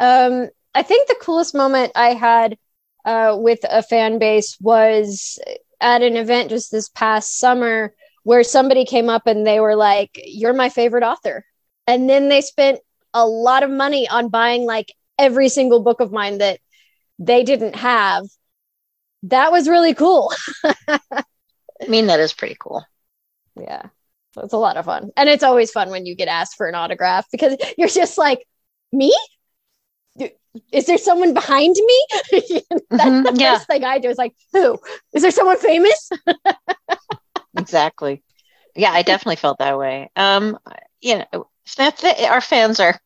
[0.00, 2.56] um, I think the coolest moment I had
[3.04, 5.38] uh, with a fan base was
[5.80, 10.20] at an event just this past summer where somebody came up and they were like,
[10.24, 11.44] You're my favorite author.
[11.86, 12.80] And then they spent
[13.14, 16.60] a lot of money on buying like every single book of mine that
[17.18, 18.24] they didn't have.
[19.24, 20.32] That was really cool.
[20.88, 21.00] I
[21.88, 22.84] mean, that is pretty cool.
[23.58, 23.86] Yeah.
[24.36, 25.10] It's a lot of fun.
[25.16, 28.46] And it's always fun when you get asked for an autograph because you're just like,
[28.92, 29.14] me?
[30.58, 32.06] Do- Is there someone behind me?
[32.32, 33.54] That's Mhm, the yeah.
[33.54, 34.78] first thing I do is like, who?
[35.12, 36.10] Is there someone famous?
[37.56, 38.22] Exactly.
[38.76, 40.10] Yeah, I definitely felt that way.
[40.16, 40.58] Um,
[41.00, 42.98] you know, that, that- our fans are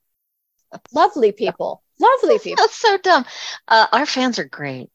[0.94, 1.82] Lovely people.
[2.00, 2.62] Lovely people.
[2.64, 3.24] that's so dumb.
[3.68, 4.90] Uh, our fans are great.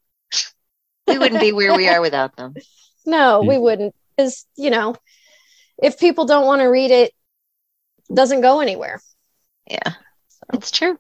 [1.08, 2.56] We wouldn't be where we are without them.
[3.06, 3.96] No, we wouldn't.
[4.16, 4.96] Because, you know,
[5.82, 7.14] if people don't want to read it,
[8.10, 9.02] it doesn't go anywhere.
[9.70, 9.94] Yeah,
[10.54, 11.00] it's true.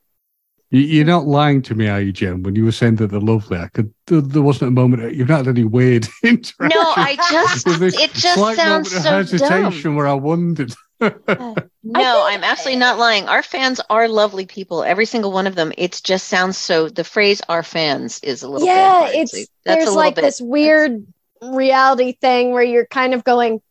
[0.69, 2.43] You, you're not lying to me, are you, Jen?
[2.43, 3.93] When you were saying that they're lovely, I could.
[4.07, 5.03] There, there wasn't a moment.
[5.03, 6.55] Uh, you've not had any weird interaction.
[6.77, 9.63] No, I just There's this it just slight sounds moment of so dumb.
[9.63, 10.73] hesitation where I wondered.
[10.99, 13.27] Uh, no, think- I'm absolutely not lying.
[13.29, 14.83] Our fans are lovely people.
[14.83, 15.71] Every single one of them.
[15.77, 16.89] It just sounds so.
[16.89, 18.67] The phrase "our fans" is a little.
[18.67, 20.21] yeah, bit hard it's to- that's a there's little like bit.
[20.23, 21.05] this weird
[21.41, 23.61] reality thing where you're kind of going,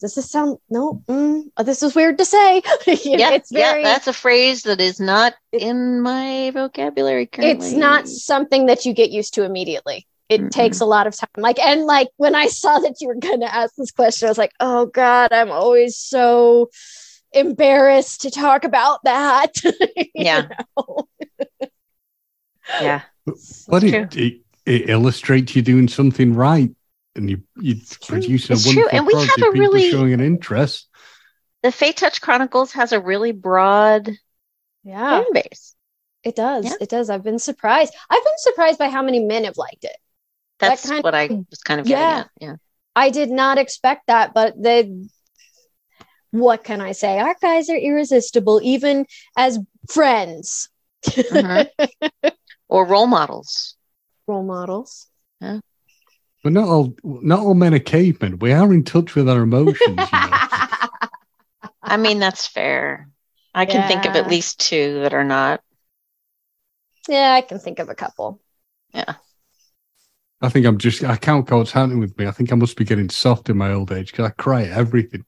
[0.00, 1.02] does this sound no?
[1.08, 2.62] Mm, oh, this is weird to say.
[2.86, 3.82] Yeah, it's very.
[3.82, 7.66] yeah, that's a phrase that is not in my vocabulary currently.
[7.66, 10.06] it's not something that you get used to immediately.
[10.28, 10.50] It Mm-mm.
[10.50, 11.28] takes a lot of time.
[11.36, 14.30] Like and like when I saw that you were going to ask this question, I
[14.30, 16.70] was like, oh god, I'm always so
[17.32, 19.52] embarrassed to talk about that.
[20.14, 20.48] Yeah.
[22.80, 23.02] Yeah,
[23.68, 23.90] But true.
[23.90, 26.70] it, it, it illustrates you doing something right,
[27.16, 29.38] and you you produce a It's true, and we have product.
[29.38, 30.88] a people really- showing an interest.
[31.62, 34.10] the Fae Touch Chronicles has a really broad
[34.82, 35.74] Yeah, fan base.
[36.22, 36.66] it does.
[36.66, 36.74] Yeah.
[36.80, 37.08] It does.
[37.10, 37.94] I've been surprised.
[38.10, 39.96] I've been surprised by how many men have liked it.
[40.58, 42.18] That That's kind what I was kind of getting Yeah.
[42.20, 42.30] at.
[42.40, 42.56] Yeah.
[42.96, 44.92] I did not expect that, but they
[46.30, 47.18] what can I say?
[47.20, 49.06] Our guys are irresistible, even
[49.36, 49.58] as
[49.88, 50.68] friends,
[51.04, 51.68] Mhm.
[52.68, 53.76] or role models.
[54.26, 55.06] role models.
[56.44, 58.38] But not all not all men are cavemen.
[58.38, 59.80] We are in touch with our emotions.
[59.80, 60.06] You know?
[61.82, 63.08] I mean, that's fair.
[63.54, 65.62] I can think of at least two that are not.
[67.08, 68.40] yeah, I can think of a couple.
[68.92, 69.14] Yeah.
[70.42, 72.26] I think I'm just, I can't go what's happening with me.
[72.26, 74.76] I think I must be getting soft in my old age because I cry at
[74.76, 75.24] everything.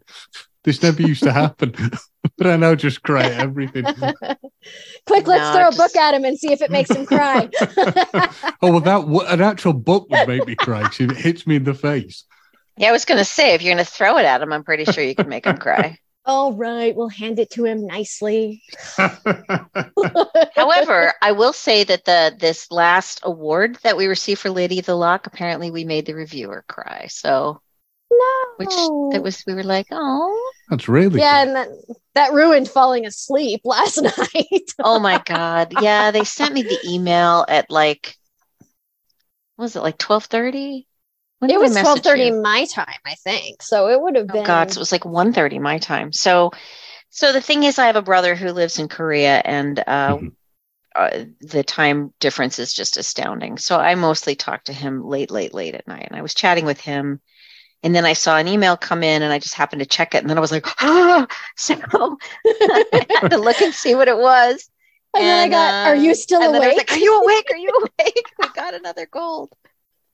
[0.66, 1.74] This never used to happen,
[2.38, 3.84] but I now just cry at everything.
[5.06, 7.48] Quick, let's No, throw a book at him and see if it makes him cry.
[8.60, 11.54] oh, well, that w- an actual book would make me cry 'cause it hits me
[11.54, 12.24] in the face.
[12.76, 14.64] Yeah, I was going to say, if you're going to throw it at him, I'm
[14.64, 15.98] pretty sure you can make him cry.
[16.24, 18.60] All right, we'll hand it to him nicely.
[20.56, 24.86] However, I will say that the this last award that we received for Lady of
[24.86, 27.06] the Lock, apparently we made the reviewer cry.
[27.08, 27.60] So,
[28.10, 28.34] no.
[28.56, 28.74] which
[29.14, 31.48] it was, we were like, oh, That's really yeah, good.
[31.48, 31.68] and that,
[32.14, 34.62] that ruined falling asleep last night.
[34.82, 35.72] oh my God.
[35.72, 38.16] Yeah, they sent me the email at like,
[39.56, 40.86] what was it like 1230?
[41.38, 43.62] When it was message twelve thirty my time, I think.
[43.62, 44.42] So it would have been.
[44.42, 46.12] Oh God, so it was like 1.30 my time.
[46.12, 46.50] So,
[47.10, 50.32] so the thing is, I have a brother who lives in Korea, and uh, Mhm.
[50.94, 53.58] uh, the time difference is just astounding.
[53.58, 56.06] So I mostly talk to him late, late, late at night.
[56.10, 57.20] And I was chatting with him,
[57.82, 60.18] and then I saw an email come in, and I just happened to check it,
[60.18, 61.26] and then I was like, ah!
[61.56, 61.74] So
[62.46, 64.68] I had to look and see what it was.
[65.14, 66.90] and then I got, uh, are you still and then I was awake?
[66.90, 67.48] like, Are you awake?
[67.50, 68.32] Are you awake?
[68.38, 69.52] We got another gold.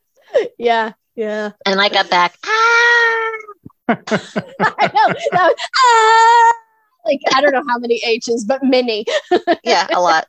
[0.59, 1.53] yeah, yeah.
[1.67, 2.37] And I got back.
[2.45, 3.33] Ah!
[3.89, 3.95] I
[4.95, 5.15] know.
[5.33, 6.53] That was, ah!
[7.05, 9.05] Like I don't know how many H's, but many.
[9.65, 10.29] Yeah, a lot.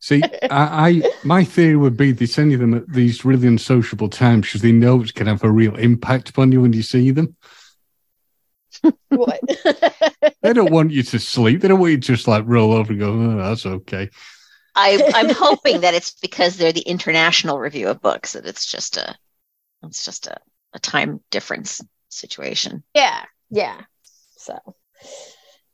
[0.00, 4.08] See, I, I my theory would be they send you them at these really unsociable
[4.08, 7.10] times because they know it can have a real impact upon you when you see
[7.10, 7.36] them.
[9.08, 9.40] what?
[10.40, 11.60] They don't want you to sleep.
[11.60, 14.08] They don't want you to just like roll over and go, oh, that's okay.
[14.74, 18.96] I, I'm hoping that it's because they're the international review of books that it's just
[18.96, 19.16] a
[19.82, 20.36] it's just a,
[20.72, 22.84] a time difference situation.
[22.94, 23.80] yeah, yeah.
[24.36, 24.58] So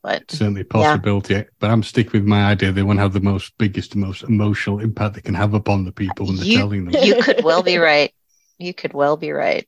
[0.05, 1.45] But Certainly a possibility.
[1.59, 2.71] But I'm sticking with my idea.
[2.71, 5.91] They want to have the most biggest, most emotional impact they can have upon the
[5.91, 7.03] people when they're You- telling them.
[7.03, 8.13] you could well be right.
[8.59, 9.67] You could well be right.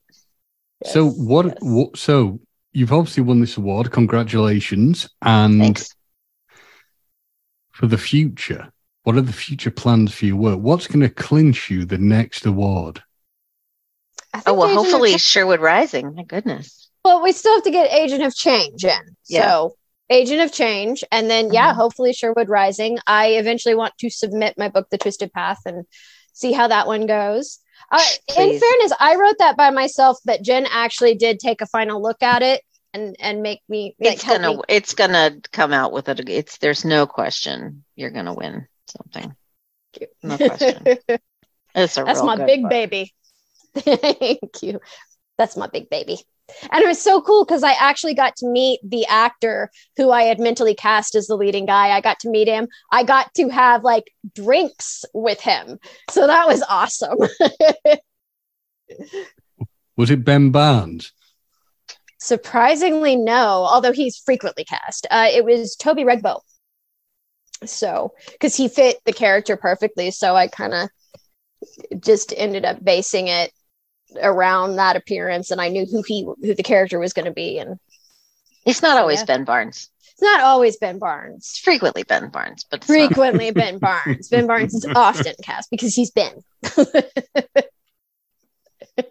[0.85, 1.55] so what, yes.
[1.61, 1.97] what?
[1.97, 2.39] So
[2.71, 3.91] you've obviously won this award.
[3.91, 5.09] Congratulations!
[5.23, 5.95] And Thanks.
[7.71, 8.71] for the future,
[9.03, 10.59] what are the future plans for your work?
[10.59, 13.01] What's going to clinch you the next award?
[14.45, 16.13] Oh well, Agent of hopefully Change- Sherwood Rising.
[16.15, 16.89] My goodness.
[17.03, 18.99] well, we still have to get Agent of Change in.
[19.27, 19.47] Yeah.
[19.49, 19.75] So
[20.09, 21.75] Agent of Change, and then yeah, Mhm.
[21.75, 22.97] hopefully Sherwood Rising.
[23.07, 25.85] I eventually want to submit my book, The Twisted Path, and
[26.33, 27.59] see how that one goes.
[27.91, 28.01] Uh,
[28.37, 32.21] in fairness, I wrote that by myself, but Jen actually did take a final look
[32.23, 32.61] at it
[32.93, 34.61] and and make me like, It's gonna me.
[34.69, 36.27] it's gonna come out with it.
[36.29, 39.35] It's there's no question you're gonna win something.
[40.23, 40.97] No question.
[41.75, 42.71] It's a That's my big book.
[42.71, 43.13] baby.
[43.75, 44.79] Thank you.
[45.37, 46.19] That's my big baby.
[46.71, 50.23] And it was so cool because I actually got to meet the actor who I
[50.23, 51.89] had mentally cast as the leading guy.
[51.89, 52.67] I got to meet him.
[52.91, 55.79] I got to have like drinks with him.
[56.09, 57.17] So that was awesome.
[59.97, 61.11] Was it Ben Barnes?
[62.19, 65.07] Surprisingly, no, although he's frequently cast.
[65.09, 66.41] Uh, it was Toby Regbo.
[67.65, 70.11] So, because he fit the character perfectly.
[70.11, 70.89] So I kind of
[71.99, 73.51] just ended up basing it
[74.21, 77.59] around that appearance and I knew who he who the character was going to be
[77.59, 77.79] and
[78.65, 79.25] It's not always Yeah.
[79.25, 79.89] Ben Barnes.
[80.11, 81.57] it's not always Ben It's Barnes.
[81.63, 84.29] frequently Ben Barnes, but it's not- Frequently Ben Barnes.
[84.29, 86.41] Ben Barnes is often cast because he's Ben.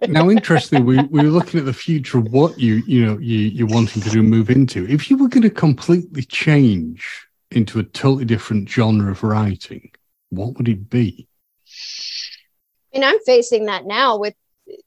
[0.08, 3.38] now, interestingly, we, we were looking at the future of what you you know you
[3.38, 4.86] you're wanting to do move into.
[4.88, 7.06] If you were going to completely change
[7.52, 9.90] into a totally different genre of writing,
[10.30, 11.28] what would it be?
[12.92, 14.34] and I'm facing that now with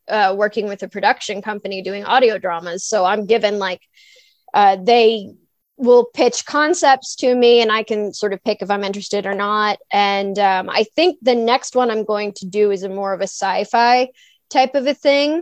[0.08, 2.86] uh, working with a production company doing audio dramas.
[2.86, 3.82] So I'm given like
[4.54, 5.32] uh, they
[5.78, 9.34] will pitch concepts to me, and I can sort of pick if I'm interested or
[9.34, 9.80] not.
[9.92, 13.22] And um, I think the next one I'm going to do is a more of
[13.22, 14.10] a sci-fi
[14.50, 15.42] type of a thing.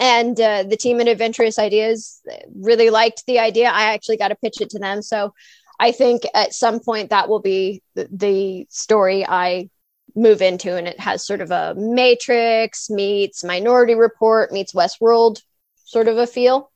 [0.00, 2.22] And uh, the team at Adventurous Ideas
[2.56, 3.68] really liked the idea.
[3.68, 5.02] I actually got to pitch it to them.
[5.02, 5.34] So
[5.78, 9.68] I think at some point that will be the, the story I
[10.16, 15.40] move into and it has sort of a matrix meets minority report meets westworld
[15.84, 16.70] sort of a feel.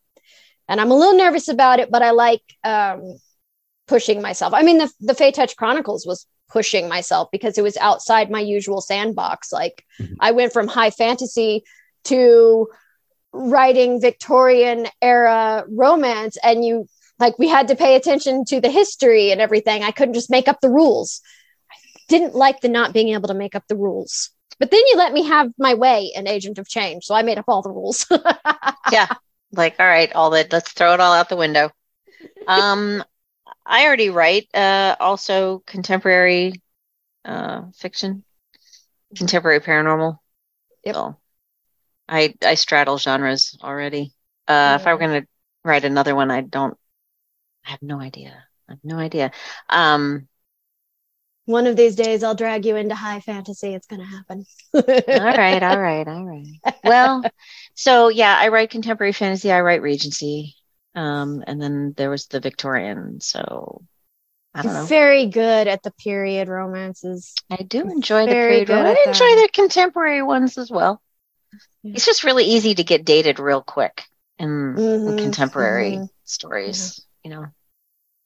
[0.69, 3.17] And i'm a little nervous about it but i like um,
[3.87, 4.53] pushing myself.
[4.55, 8.41] I mean the, the fae touch chronicles was pushing myself because it was outside my
[8.41, 9.53] usual sandbox.
[9.53, 10.17] Like Mhm.
[10.21, 11.63] i went from high fantasy
[12.05, 12.69] to
[13.33, 16.87] writing victorian era romance and you
[17.19, 19.83] like we had to pay attention to the history and everything.
[19.83, 21.21] I couldn't just make up the rules
[22.09, 24.31] didn't like the not being able to make up the rules.
[24.59, 27.39] But then you let me have my way in Agent of Change, so I made
[27.39, 28.07] up all the rules.
[28.93, 29.07] yeah.
[29.53, 31.71] Like, all right, all that let's throw it all out the window.
[32.47, 33.05] Um
[33.65, 36.63] I already write uh also contemporary
[37.25, 38.25] uh fiction,
[39.17, 40.19] contemporary paranormal.
[40.85, 40.95] Yep.
[40.95, 41.17] So
[42.09, 44.13] I I straddle genres already.
[44.47, 45.29] Uh, If I were going to
[45.65, 46.77] write another one, I don't.
[47.67, 48.45] I have no idea.
[48.69, 49.31] I have no idea.
[49.69, 50.29] Um,
[51.49, 53.75] One of these days, I'll drag you into high fantasy.
[53.75, 54.45] It's going to happen.
[54.75, 54.83] all
[55.33, 56.47] right, all right, all right.
[56.85, 57.25] Well,
[57.75, 59.51] so yeah, I write contemporary fantasy.
[59.51, 60.57] I write Regency,
[60.95, 63.23] um, and then there was the Victorian.
[63.23, 63.83] So
[64.55, 64.85] I don't know.
[64.85, 67.35] very good at the period romances.
[67.51, 68.71] I do enjoy the period.
[68.71, 71.01] I enjoy the contemporary ones as well.
[71.83, 71.93] Yeah.
[71.95, 74.05] It's just really easy to get dated real quick
[74.39, 76.09] in, in Mhm, contemporary mhm.
[76.25, 77.01] stories.
[77.25, 77.47] You know,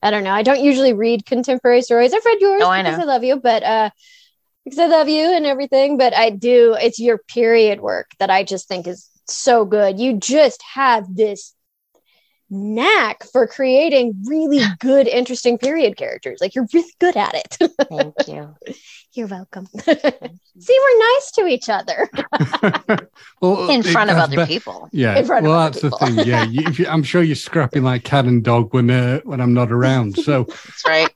[0.02, 0.32] I don't know.
[0.32, 2.12] I don't usually read contemporary stories.
[2.12, 3.00] I've read yours Oh, I because.
[3.00, 3.90] I love you, but uh
[4.64, 8.44] because I love you and everything, but I do it's your period work that I
[8.44, 9.98] just think is so good.
[9.98, 11.54] You just have this
[12.54, 16.38] knack for creating really good interesting period characters.
[16.40, 17.56] Like you're really good at it.
[17.88, 18.54] thank you.
[19.14, 19.66] you're welcome.
[19.76, 22.08] See, we're nice to each other.
[23.40, 24.88] well, In it- front of other be- people.
[24.92, 25.98] Yeah, In front of well, other that's people.
[25.98, 26.26] the thing.
[26.26, 29.40] Yeah, you, if you, I'm sure you're scrapping like cat and dog when uh, when
[29.40, 30.16] I'm not around.
[30.16, 31.10] So, That's right.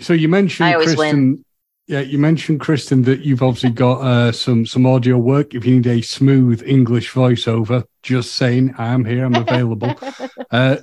[0.00, 1.44] so you mentioned I always Kristen.
[1.88, 5.54] Yeah, you mentioned Kristen that you've obviously got uh, some some audio work.
[5.54, 9.24] If you need a smooth English voiceover, just saying, I'm here.
[9.24, 9.94] I'm available.
[10.50, 10.76] uh,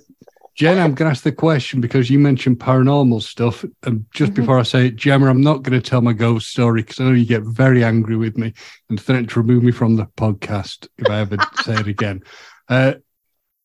[0.55, 3.63] Jen, I'm going to ask the question because you mentioned paranormal stuff.
[3.83, 4.35] And just Mhm.
[4.37, 7.03] before I say it, Gemma, I'm not going to tell my ghost story because I
[7.03, 8.53] know you get very angry with me
[8.89, 12.23] and threaten to remove me from the podcast if I ever say it again.
[12.67, 12.93] Uh,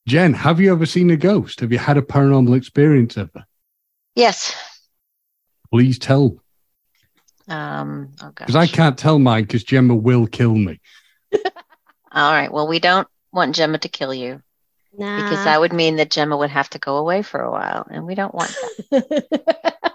[0.06, 1.60] Jen, have you ever seen a ghost?
[1.60, 3.46] Have you had a paranormal experience ever?
[4.14, 4.54] Yes.
[5.72, 6.36] Please tell.
[7.50, 10.80] Um, oh Because I can't tell mine because Gemma will kill me.
[12.12, 12.52] All right.
[12.52, 14.40] Well, we don't want Gemma to kill you
[14.96, 15.16] nah.
[15.16, 18.06] because that would mean that Gemma would have to go away for a while, and
[18.06, 18.50] we don't want
[18.90, 19.74] that.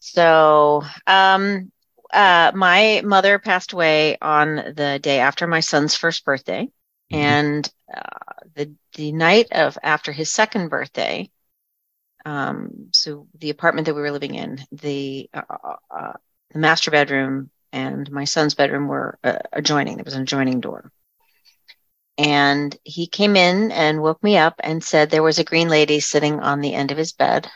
[0.00, 1.72] So, um,
[2.12, 6.68] uh, my mother passed away on the day after my son's first birthday,
[7.12, 7.18] Mhm.
[7.18, 11.30] and uh, the the night of after his second birthday.
[12.26, 16.12] Um, so the apartment that we were living in, the uh, uh, uh,
[16.54, 19.96] the master bedroom and my son's bedroom were uh, adjoining.
[19.96, 20.90] There was an adjoining door.
[22.16, 25.98] And he came in and woke me up and said there was a green lady
[25.98, 27.50] sitting on the end of his bed.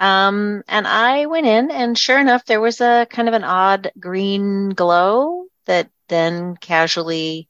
[0.00, 3.92] Um, and I went in, and sure enough, there was a kind of an odd
[4.00, 7.48] green glow that then casually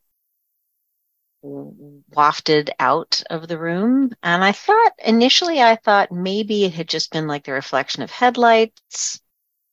[1.44, 4.12] wafted out of the room.
[4.22, 8.10] And I thought initially, I thought maybe it had just been like the reflection of
[8.10, 9.20] headlights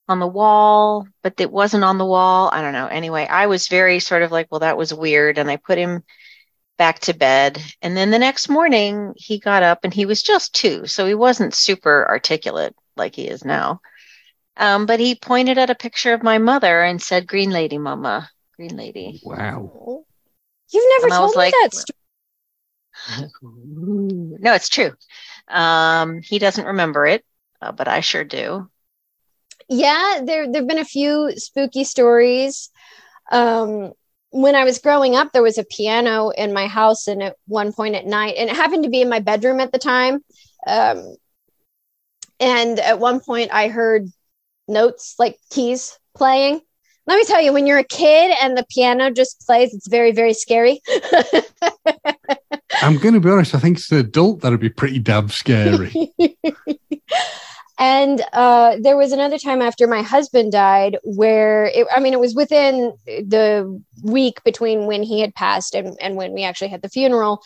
[0.08, 2.50] on the wall, but it wasn't on the wall.
[2.52, 2.88] I don't know.
[2.88, 5.38] Anyway, I was very sort of like, well, that was weird.
[5.38, 6.04] And I put him
[6.78, 7.62] back to bed.
[7.82, 10.86] And then the next morning, he got up and he was just two.
[10.88, 13.80] So he wasn't super articulate like he is now.
[14.58, 18.30] Um, but he pointed at a picture of my mother and said, Green Lady, Mama,
[18.58, 19.22] Green Lady.
[19.24, 20.04] Wow.
[20.72, 21.98] You've never told me like- that story.
[23.42, 24.92] no, it's true.
[25.48, 27.26] Um, he doesn't remember it,
[27.62, 28.70] uh, but I sure do.
[29.70, 32.70] yeah there there've been a few spooky stories
[33.32, 33.94] um
[34.32, 37.72] when i was growing up there was a piano in my house and at one
[37.72, 40.20] point at night and it happened to be in my bedroom at the time
[40.68, 41.16] um
[42.40, 44.10] and at one point i heard
[44.68, 46.60] notes like keys playing
[47.12, 50.12] let me tell you when you're a kid and the piano just plays it's very
[50.12, 50.82] very scary
[52.82, 53.53] I'm going to be honest.
[53.53, 56.12] I think it's an adult that'd be pretty damn scary.
[57.80, 62.20] and uh, there was another time after my husband died where it, I mean, it
[62.20, 66.82] was within the week between when he had passed and, and when we actually had
[66.82, 67.41] the funeral.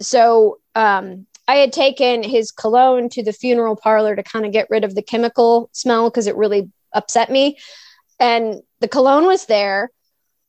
[0.00, 4.68] So um, I had taken his cologne to the funeral parlor to kind of get
[4.70, 7.58] rid of the chemical smell because it really upset me.
[8.20, 9.90] And the cologne was there.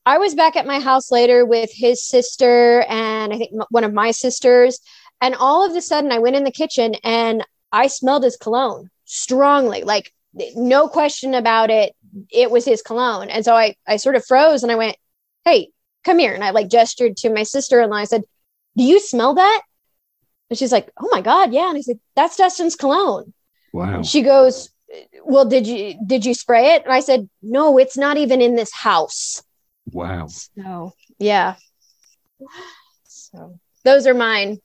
[0.05, 3.93] I was back at my house later with his sister and I think one of
[3.93, 4.79] my sisters.
[5.21, 8.89] And all of a sudden, I went in the kitchen and I smelled his cologne
[9.05, 10.13] strongly, like
[10.55, 11.95] no question about it.
[12.31, 13.29] It was his cologne.
[13.29, 14.97] And so I, I sort of froze and I went,
[15.45, 15.69] Hey,
[16.03, 16.33] come here.
[16.33, 17.97] And I like gestured to my sister in law.
[17.97, 18.23] I said,
[18.77, 19.61] Do you smell that?
[20.49, 21.53] And she's like, Oh my God.
[21.53, 21.69] Yeah.
[21.69, 23.33] And I said, That's Dustin's cologne.
[23.73, 24.01] Wow.
[24.03, 24.69] She goes,
[25.23, 26.83] Well, did you did you spray it?
[26.83, 29.43] And I said, No, it's not even in this house.
[29.91, 30.27] Wow.
[30.27, 31.55] So yeah.
[33.05, 34.59] So those are mine.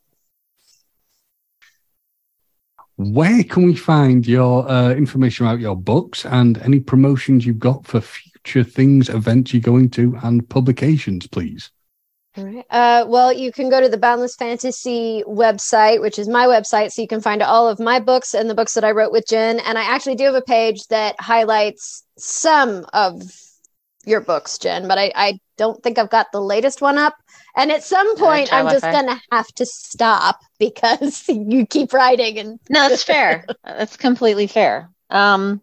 [2.97, 7.85] Where can we find your uh, information about your books and any promotions you've got
[7.85, 11.70] for future things, events you're going to, and publications, please?
[12.37, 12.66] All right.
[12.68, 17.01] Uh, well, you can go to the Boundless Fantasy website, which is my website, so
[17.01, 19.61] you can find all of my books and the books that I wrote with Jen.
[19.61, 23.22] And I actually do have a page that highlights some of
[24.05, 27.14] your books, Jen, but I, I don't think I've got the latest one up.
[27.57, 32.59] And at some point, I'm just gonna have to stop because you keep writing and
[32.68, 33.47] No, that's fair.
[33.64, 34.91] that's completely fair.
[35.11, 35.61] Um,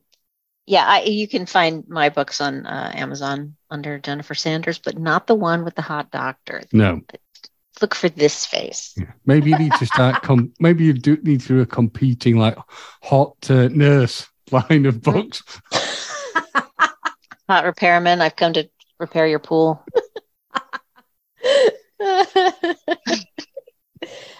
[0.71, 5.27] yeah, I, you can find my books on uh, Amazon under Jennifer Sanders, but not
[5.27, 6.61] the one with the hot doctor.
[6.71, 7.01] No.
[7.81, 8.93] Look for this face.
[8.95, 9.11] Yeah.
[9.25, 10.23] Maybe you need to start.
[10.23, 12.57] Com- maybe you do need to do a competing like
[13.03, 15.43] hot uh, nurse line of books.
[17.49, 19.85] Hot repairman, I've come to repair your pool.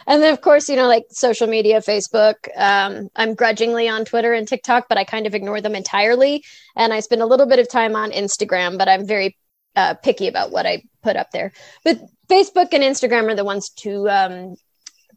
[0.08, 4.34] and then of course you know like social media facebook um, i'm grudgingly on twitter
[4.34, 6.44] and tiktok but i kind of ignore them entirely.
[6.76, 9.38] And i spend a little bit of time on instagram but i'm very
[9.76, 11.52] uh, picky about what i put up there.
[11.84, 14.56] But facebook and instagram are the ones to um,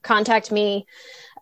[0.02, 0.86] contact me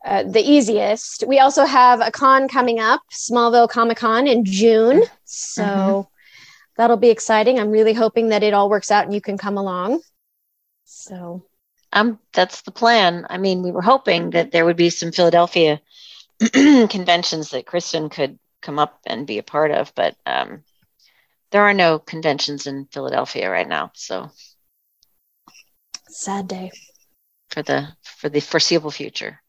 [0.05, 1.25] uh, the easiest.
[1.29, 5.03] We also have a con coming up smallville comic con in june.
[5.25, 6.07] So Mhm.
[6.77, 7.59] that'll be exciting.
[7.61, 10.01] I'm really hoping that it all works out and you can come along.
[10.85, 11.45] So
[11.93, 13.27] Um, that's the plan.
[13.29, 15.81] I mean, we were hoping that there would be some Philadelphia
[16.53, 20.65] conventions that Kristen could come up and be a part of, but um,
[21.51, 23.91] there are no conventions in Philadelphia right now.
[23.95, 24.31] So
[26.09, 26.71] sad day
[27.51, 29.43] for the for the foreseeable future.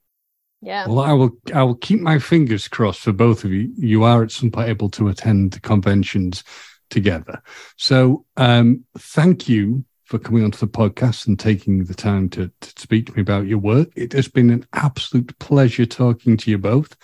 [0.62, 1.32] yeah Well, I will.
[1.54, 3.72] I will keep my fingers crossed for both of you.
[3.78, 6.44] You are at some point able to attend the conventions
[6.90, 7.42] together.
[7.78, 12.70] So, um, thank you for coming onto the podcast and taking the time to, to
[12.80, 13.90] speak to me about your work.
[13.96, 16.96] It has been an absolute pleasure talking to you both.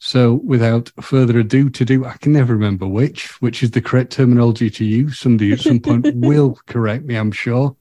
[0.00, 4.10] So, without further ado, to do, I can never remember which, which is the correct
[4.10, 5.20] terminology to use.
[5.20, 7.76] Somebody at some point will correct me, I'm sure.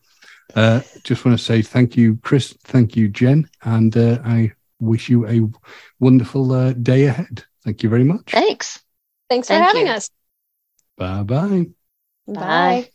[0.53, 2.55] Uh, just want to say thank you, Chris.
[2.65, 3.49] Thank you, Jen.
[3.63, 5.49] And uh, I wish you a
[5.99, 7.43] wonderful uh, day ahead.
[7.63, 8.33] Thank you very much.
[8.33, 8.83] Thanks.
[9.31, 9.93] Thanks for Thank having you.
[9.93, 10.11] us.
[10.95, 11.65] Bye bye.
[12.27, 12.89] Bye.